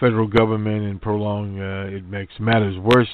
federal 0.00 0.26
government 0.26 0.82
and 0.82 1.00
prolong 1.00 1.58
it 1.58 2.04
makes 2.06 2.32
matters 2.40 2.76
worse 2.78 3.10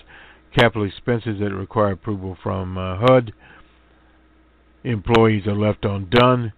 capital 0.59 0.87
expenses 0.87 1.39
that 1.39 1.55
require 1.55 1.93
approval 1.93 2.37
from 2.43 2.77
uh, 2.77 2.97
HUD. 2.99 3.33
Employees 4.83 5.47
are 5.47 5.55
left 5.55 5.85
undone. 5.85 6.53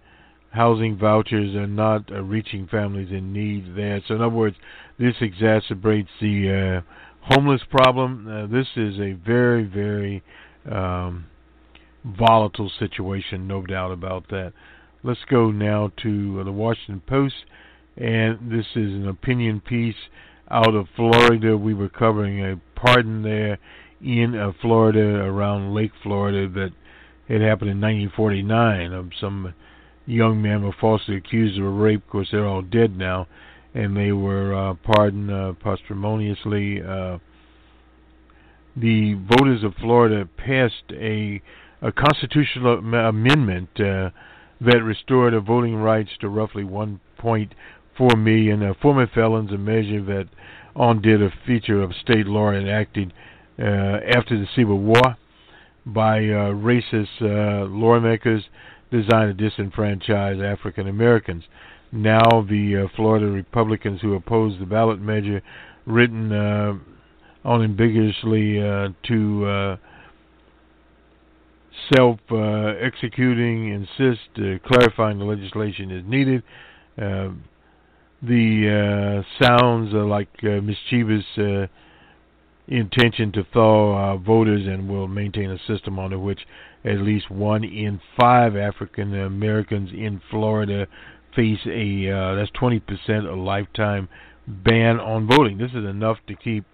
Housing 0.51 0.97
vouchers 0.97 1.55
are 1.55 1.67
not 1.67 2.11
uh, 2.11 2.21
reaching 2.23 2.67
families 2.67 3.09
in 3.11 3.31
need 3.31 3.75
there. 3.75 4.01
So, 4.07 4.15
in 4.15 4.21
other 4.21 4.35
words, 4.35 4.57
this 4.97 5.15
exacerbates 5.21 6.07
the 6.19 6.81
uh, 6.83 7.33
homeless 7.33 7.61
problem. 7.69 8.27
Uh, 8.27 8.47
this 8.47 8.67
is 8.75 8.99
a 8.99 9.13
very, 9.13 9.63
very 9.63 10.23
um, 10.69 11.25
volatile 12.03 12.71
situation, 12.79 13.47
no 13.47 13.61
doubt 13.61 13.91
about 13.91 14.27
that. 14.29 14.51
let's 15.03 15.23
go 15.29 15.51
now 15.51 15.91
to 16.01 16.43
the 16.43 16.51
Washington 16.51 17.01
Post, 17.05 17.45
and 17.97 18.51
this 18.51 18.65
is 18.75 18.93
an 18.93 19.07
opinion 19.07 19.61
piece 19.61 19.95
out 20.49 20.73
of 20.73 20.87
Florida. 20.95 21.55
We 21.55 21.73
were 21.73 21.89
covering 21.89 22.43
a 22.43 22.59
pardon 22.81 23.21
there 23.23 23.57
in 24.01 24.35
uh, 24.35 24.51
Florida, 24.61 24.99
around 24.99 25.73
Lake 25.73 25.91
Florida, 26.01 26.47
that 26.49 26.71
had 27.27 27.41
happened 27.41 27.69
in 27.69 27.79
1949 27.79 28.93
of 28.93 29.11
some 29.19 29.53
young 30.05 30.41
men 30.41 30.63
were 30.63 30.75
falsely 30.79 31.15
accused 31.15 31.59
of 31.59 31.65
a 31.65 31.69
rape. 31.69 32.03
Of 32.03 32.09
course, 32.09 32.29
they're 32.31 32.47
all 32.47 32.61
dead 32.61 32.97
now, 32.97 33.27
and 33.73 33.95
they 33.95 34.11
were 34.11 34.53
uh, 34.53 34.73
pardoned 34.73 35.31
uh, 35.31 35.53
posthumously. 35.53 36.81
Uh, 36.81 37.19
the 38.75 39.13
voters 39.13 39.63
of 39.63 39.75
Florida 39.75 40.27
passed 40.37 40.91
a, 40.91 41.41
a 41.81 41.91
constitutional 41.91 42.79
amendment 42.79 43.69
uh, 43.79 44.09
that 44.61 44.81
restored 44.83 45.33
voting 45.45 45.75
rights 45.75 46.11
to 46.21 46.29
roughly 46.29 46.63
1.4 46.63 48.23
million 48.23 48.63
uh, 48.63 48.73
former 48.81 49.07
felons, 49.07 49.51
a 49.51 49.57
measure 49.57 50.03
that 50.03 50.27
undid 50.75 51.21
a 51.21 51.31
feature 51.45 51.81
of 51.81 51.91
state 52.01 52.27
law 52.27 52.51
enacted 52.51 53.13
uh, 53.59 53.63
after 53.63 54.39
the 54.39 54.47
Civil 54.55 54.79
War 54.79 55.17
by 55.85 56.19
uh, 56.19 56.51
racist 56.53 57.21
uh, 57.21 57.65
lawmakers 57.65 58.43
designed 58.91 59.37
to 59.37 59.49
disenfranchise 59.49 60.43
African 60.43 60.87
Americans. 60.87 61.43
Now, 61.91 62.45
the 62.47 62.85
uh, 62.85 62.95
Florida 62.95 63.25
Republicans 63.27 63.99
who 64.01 64.13
oppose 64.13 64.57
the 64.59 64.65
ballot 64.65 65.01
measure, 65.01 65.41
written 65.85 66.31
uh, 66.31 66.73
unambiguously 67.43 68.61
uh, 68.61 68.89
to 69.07 69.77
self 71.93 72.19
executing, 72.31 73.69
insist 73.73 74.63
clarifying 74.65 75.19
the 75.19 75.25
legislation 75.25 75.91
is 75.91 76.03
needed. 76.07 76.43
The 78.23 79.23
uh, 79.23 79.43
sounds 79.43 79.95
are 79.95 80.05
like 80.05 80.29
uh, 80.43 80.61
mischievous 80.61 81.25
uh, 81.39 81.65
intention 82.67 83.31
to 83.31 83.43
thaw 83.51 84.15
voters 84.17 84.67
and 84.67 84.87
will 84.87 85.07
maintain 85.07 85.49
a 85.49 85.57
system 85.65 85.97
under 85.97 86.19
which 86.19 86.41
at 86.85 86.99
least 86.99 87.31
one 87.31 87.63
in 87.63 87.99
five 88.19 88.55
African 88.55 89.15
Americans 89.15 89.89
in 89.91 90.21
Florida 90.29 90.87
face 91.35 91.59
a 91.65 92.11
uh, 92.11 92.35
that's 92.35 92.51
20% 92.51 92.81
a 93.09 93.35
lifetime 93.35 94.07
ban 94.47 94.99
on 94.99 95.27
voting. 95.27 95.57
This 95.57 95.71
is 95.71 95.85
enough 95.85 96.17
to 96.27 96.35
keep 96.35 96.65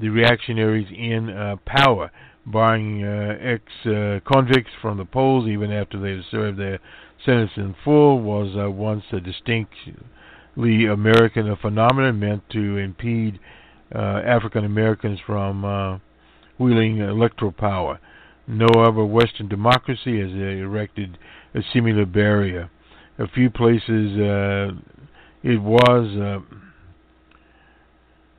the 0.00 0.08
reactionaries 0.08 0.88
in 0.96 1.30
uh, 1.30 1.56
power, 1.66 2.12
barring 2.46 3.02
uh, 3.02 3.36
ex-convicts 3.40 4.70
uh, 4.76 4.80
from 4.80 4.98
the 4.98 5.04
polls 5.04 5.48
even 5.48 5.72
after 5.72 5.98
they've 5.98 6.24
served 6.30 6.58
their 6.58 6.78
sentence 7.24 7.52
in 7.56 7.74
full, 7.82 8.20
was 8.20 8.54
once 8.72 9.02
a 9.12 9.20
distinctly 9.20 9.96
American 10.56 11.54
phenomenon 11.60 12.18
meant 12.18 12.42
to 12.50 12.76
impede 12.78 13.38
uh, 13.94 13.98
African 14.24 14.64
Americans 14.64 15.18
from 15.26 16.00
wielding 16.58 16.98
electoral 16.98 17.52
power. 17.52 18.00
No 18.48 18.66
other 18.66 19.04
Western 19.04 19.48
democracy 19.48 20.20
has 20.20 20.30
erected 20.30 21.18
a 21.54 21.60
similar 21.72 22.06
barrier. 22.06 22.70
A 23.18 23.28
few 23.28 23.50
places 23.50 24.16
it 25.42 25.60
was 25.60 26.42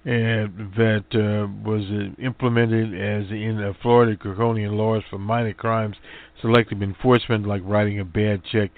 and 0.08 0.72
that 0.78 1.04
uh, 1.12 1.52
was 1.68 1.84
uh, 1.92 2.24
implemented 2.24 2.94
as 2.94 3.30
in 3.30 3.62
uh, 3.62 3.74
Florida 3.82 4.16
draconian 4.16 4.78
laws 4.78 5.04
for 5.10 5.20
minor 5.20 5.54
crimes, 5.54 5.98
selective 6.40 6.82
enforcement 6.82 7.46
like 7.46 7.62
writing 7.66 8.00
a 8.00 8.06
bad 8.06 8.42
check, 8.50 8.72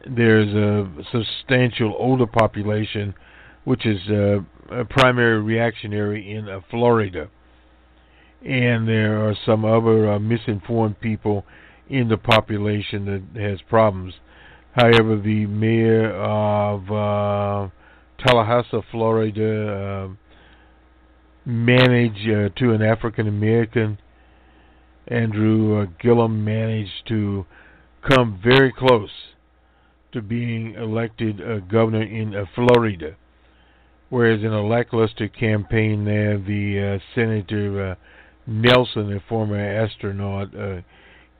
there's 0.09 0.53
a 0.55 0.89
substantial 1.11 1.95
older 1.99 2.27
population, 2.27 3.15
which 3.65 3.87
is 3.87 3.99
uh, 4.09 4.39
a 4.71 4.85
primary 4.85 5.41
reactionary 5.41 6.33
in 6.33 6.49
uh, 6.49 6.61
Florida. 6.71 7.29
And 8.45 8.87
there 8.87 9.27
are 9.27 9.35
some 9.45 9.65
other 9.65 10.13
uh, 10.13 10.19
misinformed 10.19 11.01
people 11.01 11.45
in 11.89 12.09
the 12.09 12.17
population 12.17 13.05
that 13.35 13.41
has 13.41 13.61
problems. 13.69 14.15
However, 14.73 15.17
the 15.17 15.47
mayor 15.47 16.13
of 16.15 16.83
uh, 16.91 17.71
Tallahassee, 18.25 18.85
Florida, 18.91 20.09
uh, 20.09 20.09
managed 21.45 22.29
uh, 22.29 22.49
to 22.59 22.73
an 22.73 22.83
African 22.83 23.27
American. 23.27 23.99
Andrew 25.09 25.87
Gillum 26.01 26.45
managed 26.45 27.07
to 27.09 27.47
come 28.03 28.41
very 28.43 28.73
close 28.73 29.11
to 30.13 30.23
being 30.23 30.75
elected 30.75 31.41
uh, 31.41 31.59
governor 31.61 32.03
in 32.03 32.35
uh, 32.35 32.45
Florida. 32.55 33.17
Whereas 34.09 34.41
in 34.41 34.53
a 34.53 34.65
lackluster 34.65 35.29
campaign 35.29 36.05
there, 36.05 36.39
the 36.39 37.01
uh, 37.01 37.15
Senator 37.15 37.91
uh, 37.91 37.95
Nelson, 38.47 39.13
a 39.13 39.21
former 39.29 39.59
astronaut, 39.59 40.51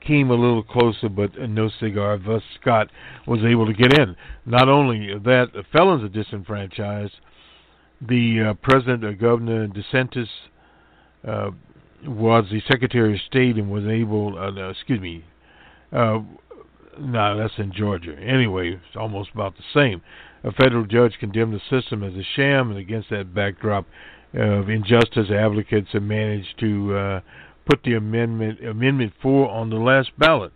came 0.01 0.29
a 0.29 0.35
little 0.35 0.63
closer, 0.63 1.09
but 1.09 1.37
no 1.37 1.69
cigar. 1.79 2.17
Thus, 2.17 2.41
Scott 2.59 2.89
was 3.25 3.39
able 3.43 3.65
to 3.65 3.73
get 3.73 3.97
in. 3.97 4.15
Not 4.45 4.69
only 4.69 5.17
that, 5.19 5.47
felons 5.71 6.03
are 6.03 6.09
disenfranchised, 6.09 7.13
the 8.01 8.49
uh, 8.49 8.53
president 8.55 9.03
or 9.03 9.13
governor 9.13 9.67
DeSantis 9.67 10.27
uh, 11.27 11.51
was 12.05 12.45
the 12.51 12.61
Secretary 12.69 13.15
of 13.15 13.21
State 13.21 13.57
and 13.57 13.71
was 13.71 13.85
able, 13.85 14.37
uh, 14.37 14.69
excuse 14.69 15.01
me, 15.01 15.25
uh, 15.91 16.19
no, 16.99 17.37
that's 17.37 17.57
in 17.57 17.71
Georgia. 17.73 18.15
Anyway, 18.17 18.71
it's 18.71 18.95
almost 18.95 19.29
about 19.33 19.55
the 19.57 19.63
same. 19.73 20.01
A 20.43 20.51
federal 20.51 20.85
judge 20.85 21.13
condemned 21.19 21.53
the 21.53 21.81
system 21.81 22.03
as 22.03 22.13
a 22.13 22.23
sham, 22.35 22.69
and 22.69 22.79
against 22.79 23.09
that 23.09 23.33
backdrop 23.33 23.85
of 24.33 24.69
injustice, 24.69 25.29
advocates 25.31 25.89
have 25.93 26.03
managed 26.03 26.59
to 26.59 26.95
uh, 26.95 27.19
put 27.65 27.81
the 27.83 27.95
amendment 27.95 28.63
Amendment 28.63 29.13
Four 29.21 29.49
on 29.49 29.69
the 29.69 29.77
last 29.77 30.11
ballot. 30.17 30.51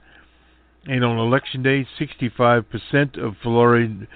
And 0.86 1.04
on 1.04 1.17
election 1.17 1.62
day, 1.62 1.88
65% 1.99 3.23
of 3.23 3.36
Florida 3.43 4.08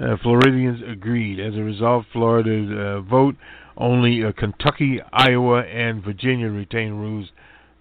uh, 0.00 0.16
Floridians 0.22 0.80
agreed. 0.86 1.38
As 1.38 1.54
a 1.54 1.62
result, 1.62 2.06
Florida's 2.12 2.70
uh, 2.70 3.00
vote 3.02 3.36
only 3.76 4.24
uh, 4.24 4.32
Kentucky, 4.32 5.00
Iowa, 5.12 5.62
and 5.62 6.02
Virginia 6.02 6.48
retain 6.48 6.94
rules 6.94 7.28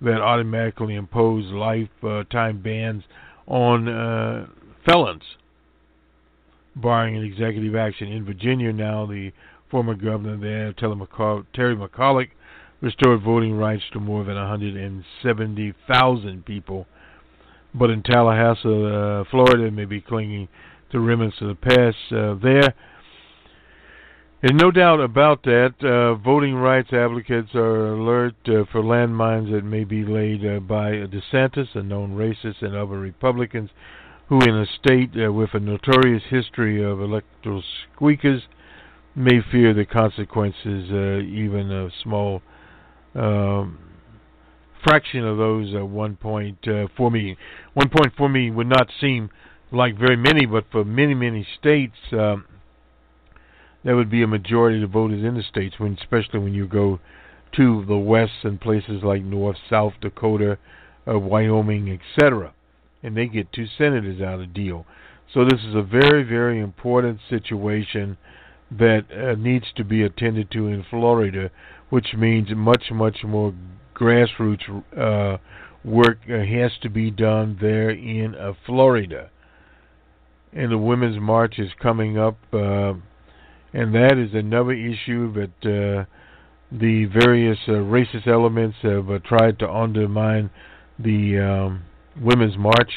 that 0.02 0.20
automatically 0.20 0.96
impose 0.96 1.46
lifetime 1.52 2.62
bans 2.62 3.04
on 3.52 3.88
uh, 3.90 4.48
felons. 4.86 5.24
barring 6.76 7.18
an 7.18 7.24
executive 7.24 7.76
action. 7.76 8.08
In 8.08 8.24
Virginia 8.24 8.72
now, 8.72 9.06
the 9.06 9.34
former 9.70 9.94
governor 9.94 10.38
there, 10.38 10.72
Terry 10.74 10.96
McCulloch, 11.76 12.30
restored 12.80 13.22
voting 13.22 13.58
rights 13.58 13.84
to 13.92 14.00
more 14.00 14.24
than 14.24 14.36
170,000 14.36 16.46
people. 16.46 16.88
But 17.74 17.90
in 17.90 18.04
Tallahassee, 18.04 18.68
uh, 18.68 19.26
Florida, 19.30 19.70
may 19.70 19.84
be 19.86 20.00
clinging 20.00 20.48
to 20.92 21.02
remnants 21.02 21.42
of 21.42 21.50
the 21.50 21.56
past 21.56 21.98
uh, 22.12 22.36
there. 22.42 22.74
And 24.44 24.58
no 24.58 24.72
doubt 24.72 25.00
about 25.00 25.44
that, 25.44 25.76
uh, 25.84 26.16
voting 26.16 26.56
rights 26.56 26.92
advocates 26.92 27.54
are 27.54 27.94
alert 27.94 28.34
uh, 28.48 28.66
for 28.72 28.82
landmines 28.82 29.52
that 29.52 29.64
may 29.64 29.84
be 29.84 30.04
laid 30.04 30.44
uh, 30.44 30.60
by 30.60 30.94
DeSantis, 30.94 31.76
a 31.76 31.84
known 31.84 32.16
racist, 32.16 32.64
and 32.64 32.76
other 32.76 33.00
Republicans 33.00 33.70
who, 34.30 34.42
in 34.42 34.56
a 34.56 34.66
state 34.66 35.12
uh, 35.16 35.32
with 35.32 35.54
a 35.54 35.60
notorious 35.60 36.24
history 36.28 36.84
of 36.84 37.02
electoral 37.02 37.64
squeakers, 37.94 38.42
may 39.16 39.42
fear 39.52 39.76
the 39.76 39.86
consequences, 39.86 40.90
uh, 40.92 41.20
even 41.20 41.72
a 41.72 41.90
small 42.02 42.42
um, 43.14 43.78
fraction 44.84 45.24
of 45.24 45.38
those 45.38 45.72
uh, 45.76 45.78
1.4 45.78 47.12
million. 47.12 47.38
1.4 47.78 48.32
million 48.32 48.56
would 48.56 48.68
not 48.68 48.88
seem 49.00 49.30
like 49.72 49.96
very 50.00 50.18
many, 50.18 50.48
but 50.48 50.64
for 50.72 50.84
many, 50.84 51.14
many 51.14 51.46
states, 51.60 51.96
um, 52.14 52.46
that 53.84 53.96
would 53.96 54.10
be 54.10 54.24
a 54.24 54.28
majority 54.28 54.82
of 54.82 54.90
the 54.90 54.94
voters 54.94 55.24
in 55.24 55.36
the 55.36 55.44
states, 55.44 55.76
when, 55.78 55.98
especially 56.00 56.40
when 56.40 56.54
you 56.54 56.68
go 56.68 57.00
to 57.56 57.86
the 57.86 57.98
west 57.98 58.44
and 58.44 58.62
places 58.62 59.04
like 59.04 59.24
North, 59.24 59.58
South 59.70 59.94
Dakota, 60.02 60.58
uh, 61.08 61.18
Wyoming, 61.18 62.00
etc. 62.18 62.54
And 63.04 63.18
they 63.18 63.28
get 63.28 63.52
two 63.52 63.66
senators 63.78 64.22
out 64.22 64.36
of 64.36 64.40
the 64.42 64.46
deal. 64.48 64.86
So 65.34 65.46
this 65.46 65.62
is 65.66 65.76
a 65.76 65.82
very, 65.82 66.24
very 66.24 66.60
important 66.60 67.20
situation 67.30 68.18
that 68.70 69.06
uh, 69.12 69.36
needs 69.36 69.66
to 69.76 69.84
be 69.84 70.04
attended 70.04 70.52
to 70.52 70.68
in 70.68 70.86
Florida, 70.90 71.50
which 71.90 72.14
means 72.18 72.50
much, 72.56 72.86
much 72.92 73.18
more 73.24 73.54
grassroots 73.96 74.84
uh, 74.98 75.38
work 75.84 76.20
uh, 76.30 76.40
has 76.40 76.72
to 76.82 76.90
be 76.90 77.12
done 77.12 77.58
there 77.60 77.90
in 77.90 78.36
uh, 78.36 78.54
Florida. 78.66 79.30
And 80.54 80.72
the 80.72 80.78
Women's 80.78 81.20
March 81.20 81.60
is 81.60 81.70
coming 81.82 82.18
up, 82.18 82.38
uh, 82.54 82.94
and 83.74 83.96
that 83.96 84.18
is 84.18 84.34
another 84.34 84.74
issue 84.74 85.32
that 85.34 85.66
uh, 85.66 86.06
the 86.72 87.06
various 87.06 87.58
racist 87.68 88.28
elements 88.28 88.78
have 88.82 89.24
tried 89.24 89.60
to 89.60 89.70
undermine 89.70 90.50
the 91.00 91.40
um, 91.40 91.84
Women's 92.20 92.58
March 92.58 92.92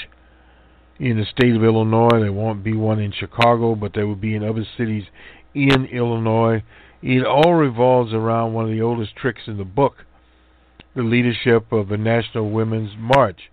in 0.99 1.17
the 1.17 1.25
state 1.27 1.55
of 1.55 1.63
Illinois. 1.63 2.21
There 2.21 2.33
won't 2.33 2.65
be 2.65 2.75
one 2.75 2.99
in 2.99 3.13
Chicago, 3.13 3.75
but 3.75 3.93
there 3.95 4.07
will 4.07 4.17
be 4.17 4.35
in 4.35 4.45
other 4.45 4.65
cities 4.77 5.05
in 5.55 5.87
Illinois. 5.87 6.63
It 7.03 7.25
all 7.25 7.55
revolves 7.55 8.13
around 8.13 8.55
one 8.55 8.65
of 8.65 8.71
the 8.71 8.83
oldest 8.83 9.15
tricks 9.17 9.43
in 9.47 9.59
the 9.59 9.65
book, 9.65 10.05
the 10.97 11.03
leadership 11.03 11.71
of 11.73 11.89
the 11.89 11.99
National 11.99 12.51
Women's 12.51 12.95
March, 12.99 13.51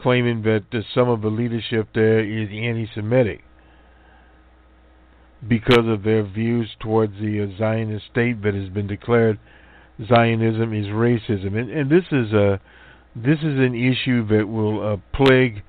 claiming 0.00 0.42
that 0.42 0.64
some 0.94 1.08
of 1.08 1.22
the 1.22 1.28
leadership 1.28 1.88
there 1.94 2.20
is 2.20 2.48
anti 2.50 2.88
Semitic 2.94 3.42
because 5.48 5.86
of 5.86 6.02
their 6.02 6.22
views 6.22 6.70
towards 6.80 7.14
the 7.14 7.54
Zionist 7.58 8.06
state 8.10 8.42
that 8.42 8.54
has 8.54 8.68
been 8.68 8.86
declared 8.86 9.38
Zionism 10.06 10.72
is 10.72 10.86
racism. 10.86 11.56
And, 11.58 11.70
and 11.70 11.90
this 11.90 12.04
is 12.10 12.32
a 12.32 12.60
this 13.16 13.38
is 13.38 13.58
an 13.58 13.74
issue 13.74 14.26
that 14.26 14.48
will 14.48 14.94
uh, 14.94 14.96
plague 15.16 15.62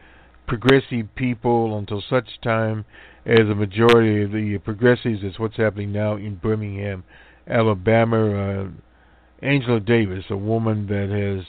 progressive 0.48 1.08
people 1.16 1.78
until 1.78 2.02
such 2.10 2.42
time 2.42 2.86
as 3.26 3.42
a 3.42 3.56
majority 3.56 4.24
of 4.24 4.32
the 4.32 4.58
progressives 4.64 5.24
is 5.24 5.38
what's 5.38 5.58
happening 5.58 5.92
now 5.92 6.16
in 6.16 6.36
Birmingham, 6.36 7.04
Alabama. 7.48 8.64
Uh, 8.64 8.68
Angela 9.42 9.80
Davis, 9.80 10.26
a 10.30 10.38
woman 10.38 10.88
that 10.88 11.10
has 11.10 11.46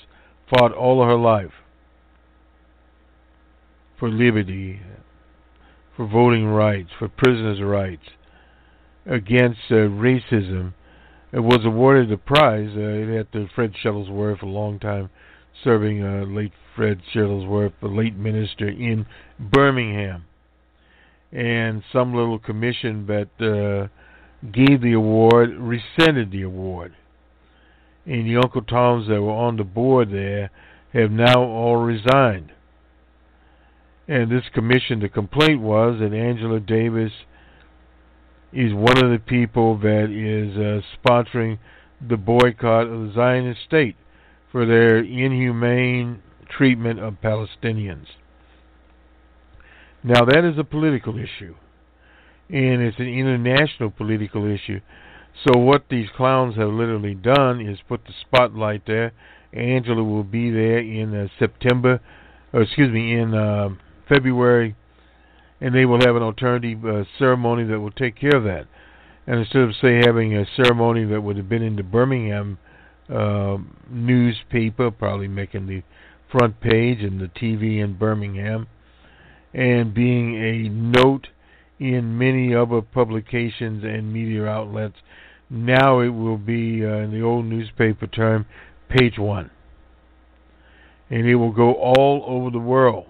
fought 0.51 0.73
all 0.73 1.03
of 1.03 1.09
her 1.09 1.17
life 1.17 1.53
for 3.99 4.11
liberty, 4.11 4.81
for 5.97 6.07
voting 6.07 6.47
rights, 6.47 6.91
for 6.99 7.09
prisoners' 7.09 7.63
rights, 7.63 8.03
against 9.07 9.61
uh, 9.71 9.75
racism, 9.75 10.75
it 11.33 11.41
was 11.41 11.61
awarded 11.65 12.11
the 12.11 12.17
prize. 12.17 12.71
Uh, 12.77 13.19
at 13.19 13.33
the 13.33 13.49
Fred 13.55 13.73
Shuttlesworth, 13.83 14.43
a 14.43 14.47
long 14.47 14.79
time 14.79 15.11
serving 15.65 16.03
uh, 16.03 16.25
late 16.27 16.53
Fred 16.75 17.01
Shuttlesworth, 17.15 17.73
the 17.81 17.89
late 17.89 18.17
minister 18.17 18.69
in 18.69 19.07
Birmingham 19.39 20.25
and 21.33 21.83
some 21.93 22.15
little 22.15 22.39
commission 22.39 23.07
that 23.07 23.29
uh, 23.41 23.89
gave 24.53 24.81
the 24.81 24.93
award 24.93 25.51
rescinded 25.59 26.31
the 26.31 26.43
award. 26.43 26.95
And 28.05 28.27
the 28.27 28.37
Uncle 28.37 28.63
Toms 28.63 29.09
that 29.09 29.21
were 29.21 29.33
on 29.33 29.57
the 29.57 29.65
board 29.65 30.11
there 30.11 30.51
have 30.93 31.11
now 31.11 31.43
all 31.43 31.77
resigned. 31.77 32.53
And 34.09 34.31
this 34.31 34.45
commission, 34.55 35.01
the 35.01 35.09
complaint 35.09 35.61
was 35.61 35.99
that 36.01 36.13
Angela 36.13 36.61
Davis 36.61 37.13
is 38.53 38.73
one 38.73 38.99
of 39.05 39.11
the 39.11 39.21
people 39.25 39.79
that 39.79 40.11
is 40.11 40.57
uh, 40.57 40.81
sponsoring 40.97 41.59
the 42.07 42.17
boycott 42.17 42.87
of 42.87 43.09
the 43.09 43.13
Zionist 43.15 43.61
state 43.67 43.97
for 44.53 44.65
their 44.65 44.99
inhumane 44.99 46.23
treatment 46.49 47.01
of 47.01 47.15
Palestinians. 47.23 48.07
Now, 50.05 50.25
that 50.25 50.45
is 50.45 50.57
a 50.57 50.65
political 50.65 51.19
issue, 51.19 51.57
and 52.49 52.81
it's 52.81 52.99
an 52.99 53.09
international 53.09 53.91
political 53.91 54.47
issue. 54.47 54.81
So, 55.45 55.59
what 55.59 55.87
these 55.91 56.07
clowns 56.17 56.57
have 56.57 56.69
literally 56.69 57.15
done 57.15 57.61
is 57.61 57.79
put 57.89 58.05
the 58.05 58.13
spotlight 58.21 58.87
there. 58.87 59.13
Angela 59.53 60.05
will 60.05 60.23
be 60.25 60.51
there 60.51 60.79
in 60.79 61.15
uh, 61.15 61.27
September, 61.39 62.01
or 62.53 62.63
excuse 62.63 62.93
me, 62.93 63.19
in 63.19 63.35
uh, 63.35 63.71
February, 64.09 64.77
and 65.61 65.75
they 65.75 65.85
will 65.85 66.01
have 66.01 66.17
an 66.17 66.23
alternative 66.23 66.85
uh, 66.85 67.05
ceremony 67.19 67.65
that 67.65 67.81
will 67.81 67.91
take 67.91 68.17
care 68.17 68.37
of 68.37 68.45
that. 68.45 68.67
And 69.27 69.41
instead 69.41 69.63
of, 69.63 69.75
say, 69.81 69.97
having 70.05 70.37
a 70.37 70.47
ceremony 70.57 71.05
that 71.07 71.21
would 71.21 71.37
have 71.37 71.49
been 71.49 71.63
in 71.63 71.77
the 71.77 71.83
Birmingham 71.83 72.59
uh, 73.13 73.57
newspaper, 73.91 74.91
probably 74.91 75.29
making 75.29 75.67
the 75.67 75.83
front 76.31 76.61
page 76.61 77.01
and 77.01 77.21
the 77.21 77.29
TV 77.29 77.83
in 77.83 77.97
Birmingham, 77.97 78.67
and 79.53 79.95
being 79.95 80.37
a 80.37 80.69
note 80.69 81.29
in 81.79 82.17
many 82.17 82.55
other 82.55 82.81
publications 82.81 83.85
and 83.85 84.13
media 84.13 84.47
outlets. 84.47 84.97
Now 85.49 86.01
it 86.01 86.09
will 86.09 86.39
be, 86.39 86.85
uh, 86.85 86.99
in 86.99 87.13
the 87.13 87.23
old 87.23 87.47
newspaper 87.47 88.07
term, 88.07 88.47
page 88.89 89.19
one. 89.19 89.51
And 91.09 91.27
it 91.27 91.37
will 91.37 91.53
go 91.53 91.75
all 91.75 92.25
over 92.27 92.51
the 92.51 92.59
world. 92.59 93.07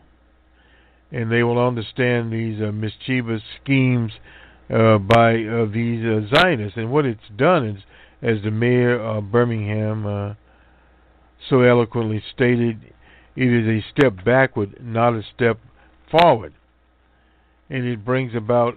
And 1.16 1.32
they 1.32 1.42
will 1.42 1.58
understand 1.58 2.30
these 2.30 2.60
uh, 2.60 2.72
mischievous 2.72 3.40
schemes 3.62 4.12
uh, 4.68 4.98
by 4.98 5.42
uh, 5.44 5.64
these 5.72 6.04
uh, 6.04 6.20
Zionists. 6.34 6.76
And 6.76 6.90
what 6.90 7.06
it's 7.06 7.30
done 7.34 7.66
is, 7.66 7.82
as 8.20 8.42
the 8.44 8.50
mayor 8.50 9.00
of 9.00 9.32
Birmingham 9.32 10.06
uh, 10.06 10.34
so 11.48 11.62
eloquently 11.62 12.22
stated, 12.34 12.80
it 13.34 13.48
is 13.48 13.66
a 13.66 13.84
step 13.90 14.24
backward, 14.26 14.76
not 14.82 15.14
a 15.14 15.22
step 15.34 15.58
forward. 16.10 16.52
And 17.70 17.86
it 17.86 18.04
brings 18.04 18.34
about 18.34 18.74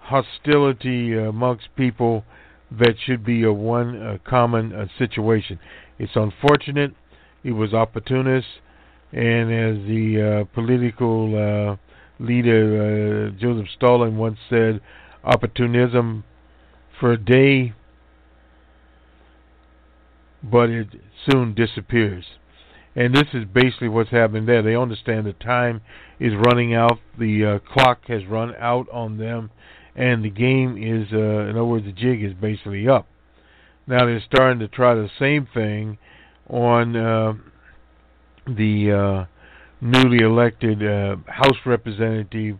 hostility 0.00 1.16
amongst 1.16 1.66
people 1.76 2.24
that 2.70 2.94
should 3.04 3.24
be 3.24 3.42
a 3.42 3.52
one 3.52 4.00
uh, 4.00 4.18
common 4.24 4.72
uh, 4.72 4.86
situation. 4.98 5.58
It's 5.98 6.12
unfortunate. 6.14 6.94
It 7.44 7.52
was 7.52 7.74
opportunist. 7.74 8.46
And 9.12 9.52
as 9.52 9.86
the 9.86 10.42
uh, 10.42 10.54
political 10.54 11.34
uh, 11.34 11.76
leader 12.22 13.32
uh, 13.34 13.40
Joseph 13.40 13.68
Stalin 13.74 14.16
once 14.16 14.38
said, 14.50 14.80
opportunism 15.24 16.24
for 17.00 17.12
a 17.12 17.18
day, 17.18 17.74
but 20.42 20.70
it 20.70 20.88
soon 21.28 21.54
disappears. 21.54 22.24
And 22.94 23.14
this 23.14 23.28
is 23.32 23.44
basically 23.44 23.88
what's 23.88 24.10
happening 24.10 24.46
there. 24.46 24.62
They 24.62 24.74
understand 24.74 25.26
the 25.26 25.32
time 25.34 25.82
is 26.18 26.32
running 26.34 26.74
out, 26.74 26.98
the 27.18 27.44
uh, 27.44 27.72
clock 27.72 28.00
has 28.08 28.26
run 28.26 28.54
out 28.58 28.88
on 28.92 29.18
them, 29.18 29.50
and 29.94 30.24
the 30.24 30.30
game 30.30 30.76
is, 30.76 31.12
uh, 31.12 31.48
in 31.48 31.50
other 31.50 31.64
words, 31.64 31.84
the 31.84 31.92
jig 31.92 32.22
is 32.22 32.34
basically 32.34 32.88
up. 32.88 33.06
Now 33.86 34.04
they're 34.04 34.22
starting 34.26 34.58
to 34.60 34.68
try 34.68 34.94
the 34.94 35.10
same 35.18 35.46
thing 35.52 35.98
on 36.48 36.96
uh, 36.96 37.34
the 38.56 38.92
uh, 38.92 39.24
newly 39.80 40.24
elected 40.24 40.82
uh, 40.82 41.16
House 41.26 41.58
representative 41.66 42.58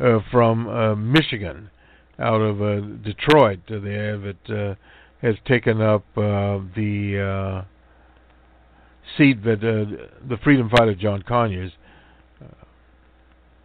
uh, 0.00 0.18
from 0.30 1.12
Michigan, 1.12 1.70
out 2.18 2.40
of 2.40 3.02
Detroit. 3.02 3.60
Uh, 3.70 4.74
has 5.22 5.36
taken 5.46 5.80
up 5.80 6.04
the 6.14 7.64
seat 9.16 9.42
that 9.44 9.60
the 9.60 10.36
freedom 10.42 10.68
fighter 10.68 10.94
John 10.94 11.22
Conyers, 11.22 11.72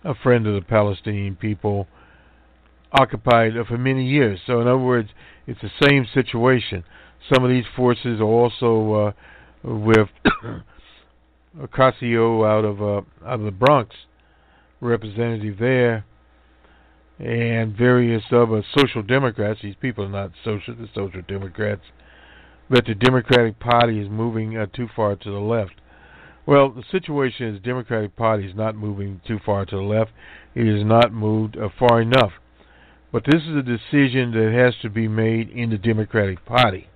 a 0.05 0.15
friend 0.15 0.47
of 0.47 0.55
the 0.55 0.61
Palestinian 0.61 1.35
people, 1.35 1.87
occupied 2.93 3.53
for 3.67 3.77
many 3.77 4.07
years. 4.07 4.39
So, 4.47 4.61
in 4.61 4.67
other 4.67 4.77
words, 4.77 5.09
it's 5.47 5.59
the 5.61 5.71
same 5.87 6.05
situation. 6.13 6.83
Some 7.33 7.43
of 7.43 7.49
these 7.49 7.65
forces 7.75 8.19
are 8.19 8.23
also 8.23 8.93
uh, 8.93 9.11
with 9.63 10.09
Ocasio 11.57 12.45
out 12.47 12.65
of 12.65 12.81
uh, 12.81 13.01
out 13.25 13.39
of 13.39 13.45
the 13.45 13.51
Bronx, 13.51 13.95
representative 14.81 15.57
there, 15.59 16.05
and 17.17 17.75
various 17.75 18.23
other 18.31 18.63
social 18.77 19.01
democrats. 19.01 19.59
These 19.61 19.75
people 19.81 20.05
are 20.05 20.09
not 20.09 20.31
social, 20.43 20.75
the 20.75 20.87
social 20.93 21.21
democrats, 21.27 21.81
but 22.69 22.85
the 22.85 22.95
Democratic 22.95 23.59
Party 23.59 23.99
is 23.99 24.09
moving 24.09 24.57
uh, 24.57 24.67
too 24.67 24.87
far 24.95 25.15
to 25.15 25.31
the 25.31 25.39
left. 25.39 25.73
Well, 26.45 26.69
the 26.69 26.83
situation 26.91 27.53
is 27.53 27.61
Democratic 27.61 28.15
Party 28.15 28.47
is 28.47 28.55
not 28.55 28.75
moving 28.75 29.21
too 29.27 29.39
far 29.45 29.65
to 29.65 29.75
the 29.75 29.81
left. 29.81 30.11
It 30.55 30.67
is 30.67 30.83
not 30.83 31.13
moved 31.13 31.57
uh, 31.57 31.69
far 31.77 32.01
enough. 32.01 32.31
But 33.11 33.23
this 33.25 33.41
is 33.41 33.55
a 33.55 33.63
decision 33.63 34.31
that 34.31 34.53
has 34.53 34.79
to 34.81 34.89
be 34.89 35.07
made 35.07 35.49
in 35.49 35.71
the 35.71 35.77
Democratic 35.77 36.45
Party. 36.45 36.87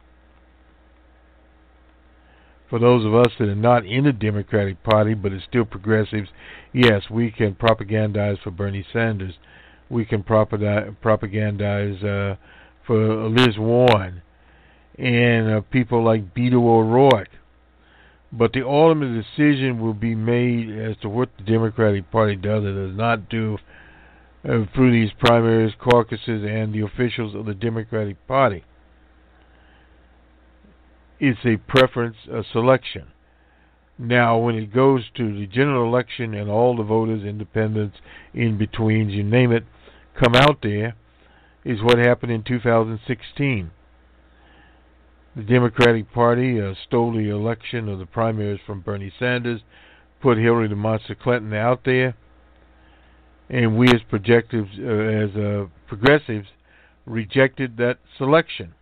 For 2.73 2.79
those 2.79 3.05
of 3.05 3.13
us 3.13 3.31
that 3.37 3.49
are 3.49 3.53
not 3.53 3.85
in 3.85 4.05
the 4.05 4.11
Democratic 4.11 4.81
Party 4.81 5.13
but 5.13 5.31
are 5.31 5.43
still 5.47 5.63
progressives, 5.63 6.29
yes, 6.73 7.03
we 7.07 7.29
can 7.29 7.53
propagandize 7.53 8.41
for 8.41 8.49
Bernie 8.49 8.83
Sanders. 8.91 9.35
We 9.91 10.05
can 10.05 10.23
propagandize 10.23 12.03
uh, 12.03 12.35
for 12.87 13.29
Liz 13.29 13.59
Warren 13.59 14.23
and 14.97 15.51
uh, 15.51 15.61
people 15.61 16.03
like 16.03 16.33
Beto 16.33 16.55
O'Rourke. 16.55 17.29
But 18.31 18.53
the 18.53 18.65
ultimate 18.65 19.21
decision 19.21 19.79
will 19.79 19.93
be 19.93 20.15
made 20.15 20.75
as 20.75 20.97
to 21.03 21.09
what 21.09 21.29
the 21.37 21.43
Democratic 21.43 22.09
Party 22.09 22.35
does 22.35 22.63
or 22.63 22.87
does 22.87 22.97
not 22.97 23.29
do 23.29 23.59
uh, 24.49 24.65
through 24.73 24.93
these 24.93 25.11
primaries, 25.19 25.73
caucuses, 25.79 26.43
and 26.43 26.73
the 26.73 26.81
officials 26.81 27.35
of 27.35 27.45
the 27.45 27.53
Democratic 27.53 28.17
Party. 28.27 28.63
It's 31.19 31.39
a 31.45 31.57
preference 31.57 32.17
a 32.31 32.43
selection. 32.51 33.07
Now, 33.97 34.37
when 34.37 34.55
it 34.55 34.73
goes 34.73 35.03
to 35.15 35.39
the 35.39 35.45
general 35.45 35.87
election 35.87 36.33
and 36.33 36.49
all 36.49 36.75
the 36.75 36.83
voters, 36.83 37.23
independents, 37.23 37.97
in 38.33 38.57
betweens, 38.57 39.13
you 39.13 39.23
name 39.23 39.51
it, 39.51 39.63
come 40.19 40.35
out 40.35 40.59
there, 40.63 40.95
is 41.63 41.81
what 41.81 41.99
happened 41.99 42.31
in 42.31 42.43
2016. 42.43 43.71
The 45.35 45.43
Democratic 45.43 46.11
Party 46.11 46.59
uh, 46.61 46.73
stole 46.85 47.13
the 47.13 47.29
election 47.29 47.87
of 47.87 47.99
the 47.99 48.05
primaries 48.05 48.59
from 48.65 48.81
Bernie 48.81 49.13
Sanders, 49.17 49.61
put 50.21 50.37
Hillary 50.37 50.67
the 50.67 50.75
Monster 50.75 51.15
Clinton 51.15 51.53
out 51.53 51.81
there, 51.85 52.15
and 53.49 53.77
we 53.77 53.87
as 53.89 54.01
projectives, 54.09 54.69
uh, 54.79 54.83
as 54.83 55.35
uh, 55.35 55.65
progressives, 55.87 56.47
rejected 57.05 57.77
that 57.77 57.99
selection. 58.17 58.73